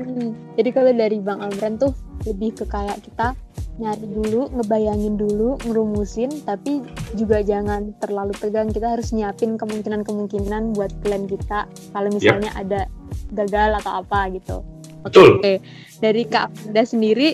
[0.00, 1.92] Hmm, Jadi kalau dari Bang Amran tuh
[2.24, 3.36] lebih ke kayak kita
[3.76, 6.84] nyari dulu, ngebayangin dulu, ngerumusin, tapi
[7.16, 8.72] juga jangan terlalu tegang.
[8.72, 12.88] Kita harus nyiapin kemungkinan-kemungkinan buat plan kita kalau misalnya ada
[13.32, 14.64] gagal atau apa gitu.
[15.04, 15.28] Oke, Betul.
[15.40, 15.54] oke.
[16.00, 17.28] Dari Kak Amanda sendiri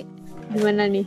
[0.55, 1.07] gimana nih?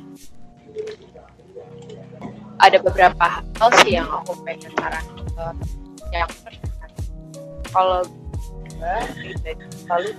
[2.59, 5.45] ada beberapa hal sih yang aku pengen saran ke
[6.11, 6.87] yang pertama
[7.71, 8.01] kalau
[8.67, 10.11] gue pribadi selalu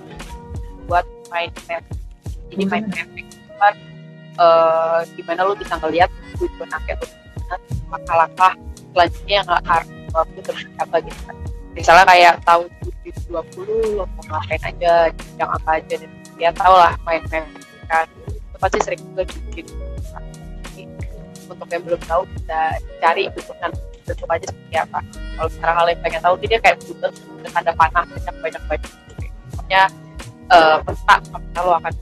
[0.89, 1.83] buat mind map.
[2.51, 3.75] Jadi mind mapping itu kan
[4.35, 7.55] eh, gimana lu bisa ngeliat tujuan akhir gimana
[7.87, 8.53] langkah-langkah
[8.91, 11.35] selanjutnya yang harus lo lakuin terus apa gitu kan.
[11.71, 12.67] Misalnya kayak tahun
[13.31, 14.93] 2020 lo mau ngapain aja
[15.39, 17.47] yang apa aja dan ya tau lah mind mapping
[17.87, 18.05] kan.
[18.27, 19.65] Itu pasti sering juga bikin.
[21.51, 23.71] Untuk yang belum tahu bisa cari bentukan
[24.07, 24.99] bentuk aja seperti apa.
[25.35, 26.77] Kalau sekarang kalian pengen tahu dia kayak
[27.43, 28.91] dan ada panah banyak banyak banyak
[29.71, 29.87] pokoknya
[30.51, 31.93] eh peta peta lo akan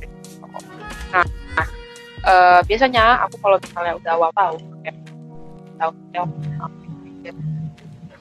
[1.13, 1.67] nah, nah
[2.25, 4.95] eh, biasanya aku kalau misalnya udah awal tahu kayak
[5.77, 6.27] tahu tahu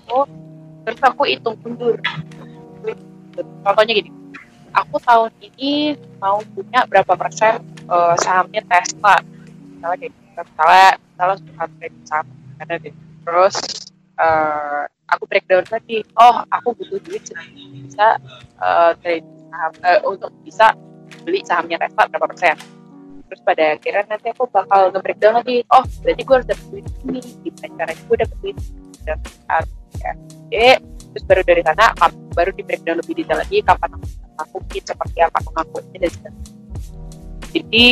[0.07, 0.18] aku
[0.89, 2.01] terus aku hitung mundur.
[3.37, 4.11] Contohnya gini
[4.72, 9.20] aku tahun ini mau punya berapa persen eh, sahamnya Tesla?
[9.76, 10.26] Misalnya kayak gitu.
[10.39, 12.26] misalnya misalnya suka trade saham
[12.59, 12.95] karena deh
[13.26, 13.57] terus
[14.16, 18.09] eh, aku breakdown lagi oh aku butuh duit bisa
[18.62, 20.77] eh, trade saham eh, untuk bisa
[21.25, 22.57] beli sahamnya Tesla berapa persen.
[23.29, 25.61] Terus pada akhirnya nanti aku bakal nge-breakdown lagi.
[25.69, 28.89] Oh berarti gue harus dapet duit ini gimana caranya gue dapet duit ini?
[29.09, 29.19] dan
[30.53, 30.77] ya
[31.13, 31.87] terus baru dari sana
[32.37, 34.07] baru di breakdown lebih detail lagi kapan aku
[34.39, 36.53] ngakuin seperti apa pengakuannya dan sebagainya
[37.49, 37.87] jadi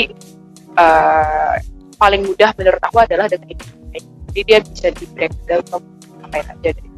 [0.76, 1.54] eh,
[1.96, 3.64] paling mudah menurut aku adalah dengan itu
[4.36, 5.64] jadi dia bisa di breakdown
[6.20, 6.88] apa aja deh.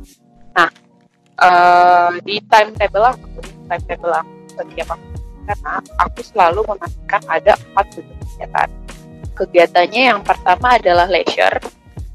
[0.59, 0.69] Nah
[1.39, 3.27] eh, di timetable aku
[3.71, 5.07] timetable aku setiap aku.
[5.49, 5.73] Karena
[6.05, 8.69] aku selalu memastikan ada empat bentuk kegiatan.
[9.39, 11.59] Kegiatannya yang pertama adalah leisure.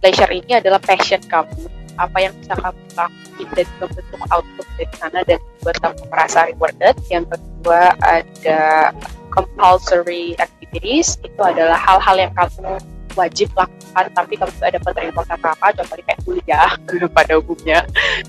[0.03, 1.71] Leisure ini adalah passion kamu.
[1.97, 6.95] Apa yang bisa kamu lakuin dan membentuk output dari sana dan buat kamu merasa rewarded.
[7.09, 8.91] Yang kedua ada
[9.33, 11.17] compulsory activities.
[11.25, 12.77] Itu adalah hal-hal yang kamu
[13.13, 16.69] wajib lakukan tapi kamu tidak dapat reward apa apa contohnya kayak kuliah.
[17.17, 17.79] Pada umumnya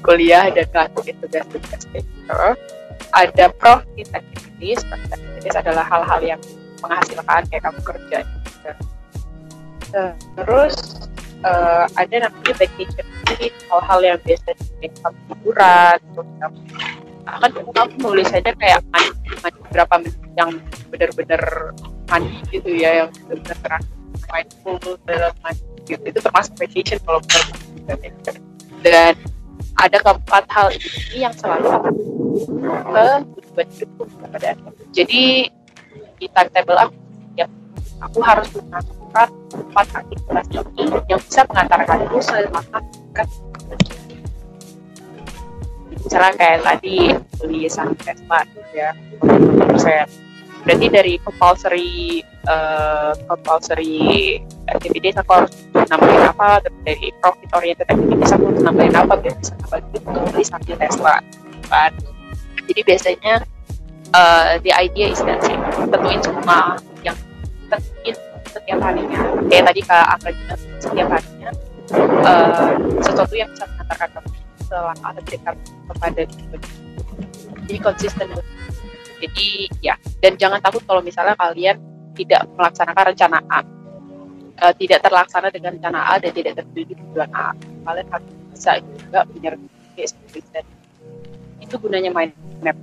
[0.00, 2.32] kuliah dan ngelakuin tugas-tugas kayak gitu
[3.14, 6.40] ada profit activities profit activities adalah hal-hal yang
[6.82, 8.18] menghasilkan kayak kamu kerja.
[10.36, 10.74] Terus
[11.44, 13.06] eh, ada namanya vacation
[13.70, 16.58] hal-hal yang biasa bikin kamu liburan terus kamu
[17.24, 20.50] akan kamu nulis aja kayak mandi, mandi berapa menit yang
[20.92, 21.42] benar-benar
[22.04, 23.92] mandi gitu ya yang benar-benar terasa
[24.28, 24.78] mindful
[25.08, 26.02] dalam mandi gitu.
[26.04, 27.48] Itu termasuk vacation kalau menurut
[28.84, 29.16] dan
[29.78, 31.90] ada keempat hal ini yang selalu aku
[32.64, 33.06] ke
[33.38, 34.72] tujuan hidupku pada akhirnya.
[34.94, 35.24] jadi
[36.18, 36.96] di timetable aku
[37.34, 37.46] ya
[38.02, 42.82] aku harus melakukan empat aktivitas ini yang bisa mengantarkanku semakin
[43.14, 43.22] ke
[46.04, 46.96] misalnya kayak tadi
[47.40, 48.44] beli saham Tesla
[48.76, 48.92] ya
[49.72, 50.04] persen
[50.64, 55.52] berarti dari compulsory uh, compulsory activities aku harus
[55.94, 56.48] nambahin apa
[56.82, 59.86] dari profit oriented activities aku harus nambahin apa biar bisa nambahin
[60.34, 61.14] beli sahamnya Tesla.
[61.70, 61.92] Kan?
[62.66, 63.34] Jadi biasanya
[64.12, 66.76] uh, the idea is that sih tentuin semua
[67.06, 67.16] yang
[67.70, 68.16] tentuin
[68.50, 69.20] setiap harinya.
[69.46, 71.50] Kayak tadi kak Amra bilang setiap harinya
[72.24, 72.72] uh,
[73.02, 74.28] sesuatu yang bisa mengantarkan kamu
[74.64, 75.54] selangkah lebih dekat
[75.92, 76.22] kepada
[77.64, 78.26] jadi konsisten
[79.20, 79.48] jadi
[79.80, 81.76] ya dan jangan takut kalau misalnya kalian
[82.16, 83.60] tidak melaksanakan rencana A
[84.64, 87.52] uh, tidak terlaksana dengan rencana A dan tidak tertuju tujuan A
[87.84, 89.50] kalian harus bisa juga punya
[90.00, 90.40] seperti
[91.60, 92.32] itu gunanya mind
[92.64, 92.76] map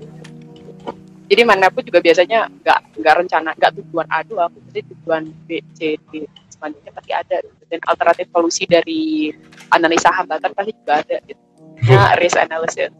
[1.26, 5.66] jadi mind map juga biasanya nggak nggak rencana nggak tujuan A doang jadi tujuan B
[5.74, 7.38] C D selanjutnya pasti ada
[7.72, 9.32] dan alternatif solusi dari
[9.74, 11.42] analisa hambatan pasti juga ada gitu.
[11.90, 12.92] nah, risk analysis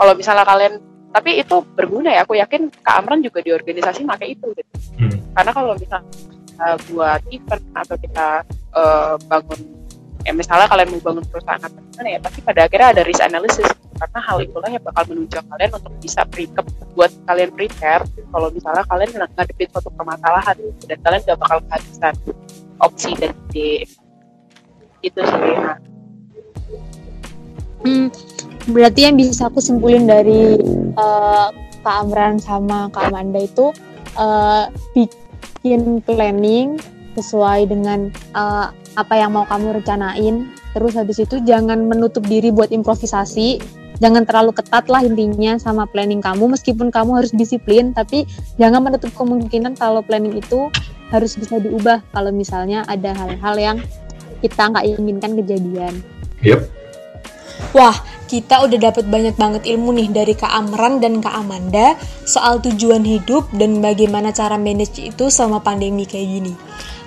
[0.00, 0.80] kalau misalnya kalian
[1.14, 4.72] tapi itu berguna ya aku yakin Kak Amran juga di organisasi pakai itu gitu.
[4.98, 5.18] Hmm.
[5.34, 6.33] karena kalau misalnya
[6.90, 8.28] buat event atau kita
[8.74, 9.60] uh, bangun
[10.24, 13.68] ya misalnya kalian mau bangun perusahaan atau gimana ya tapi pada akhirnya ada risk analysis
[13.94, 16.48] karena hal itulah yang bakal menunjukkan kalian untuk bisa pre
[16.96, 20.56] buat kalian prepare kalau misalnya kalian ngadepin suatu permasalahan
[20.88, 22.14] dan kalian gak bakal kehabisan
[22.80, 23.84] opsi dan ide
[25.04, 25.76] itu sih nah.
[27.84, 28.08] hmm,
[28.72, 30.56] berarti yang bisa aku simpulin dari
[30.96, 31.52] uh,
[31.84, 33.68] Kak Amran sama Kak Amanda itu
[34.16, 34.72] uh,
[35.64, 36.76] bikin planning
[37.16, 38.68] sesuai dengan uh,
[39.00, 40.52] apa yang mau kamu rencanain.
[40.76, 43.64] Terus habis itu jangan menutup diri buat improvisasi.
[43.96, 48.28] Jangan terlalu ketat lah intinya sama planning kamu meskipun kamu harus disiplin tapi
[48.60, 50.68] jangan menutup kemungkinan kalau planning itu
[51.08, 53.76] harus bisa diubah kalau misalnya ada hal-hal yang
[54.44, 55.94] kita nggak inginkan kejadian.
[56.44, 56.60] Yep.
[57.72, 61.94] Wah, kita udah dapat banyak banget ilmu nih dari Kak Amran dan Kak Amanda
[62.24, 66.52] soal tujuan hidup dan bagaimana cara manage itu selama pandemi kayak gini.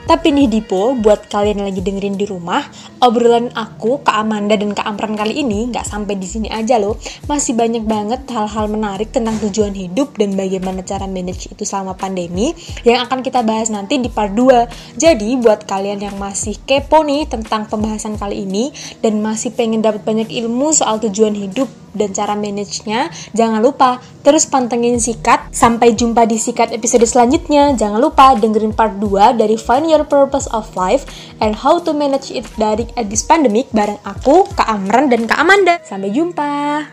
[0.08, 2.64] Tapi nih Dipo, buat kalian yang lagi dengerin di rumah,
[3.04, 6.96] obrolan aku, Kak Amanda dan Kak Amran kali ini nggak sampai di sini aja loh.
[7.28, 12.56] Masih banyak banget hal-hal menarik tentang tujuan hidup dan bagaimana cara manage itu selama pandemi
[12.88, 14.96] yang akan kita bahas nanti di part 2.
[14.96, 18.72] Jadi buat kalian yang masih kepo nih tentang pembahasan kali ini
[19.04, 24.46] dan masih pengen dapat banyak ilmu soal tujuan hidup dan cara manage-nya, jangan lupa terus
[24.46, 25.50] pantengin Sikat.
[25.50, 27.74] Sampai jumpa di Sikat episode selanjutnya.
[27.74, 31.10] Jangan lupa dengerin part 2 dari Find Your Purpose of Life
[31.42, 35.42] and How to Manage It dari at this pandemic bareng aku, Kak Amran dan Kak
[35.42, 35.82] Amanda.
[35.82, 36.86] Sampai jumpa.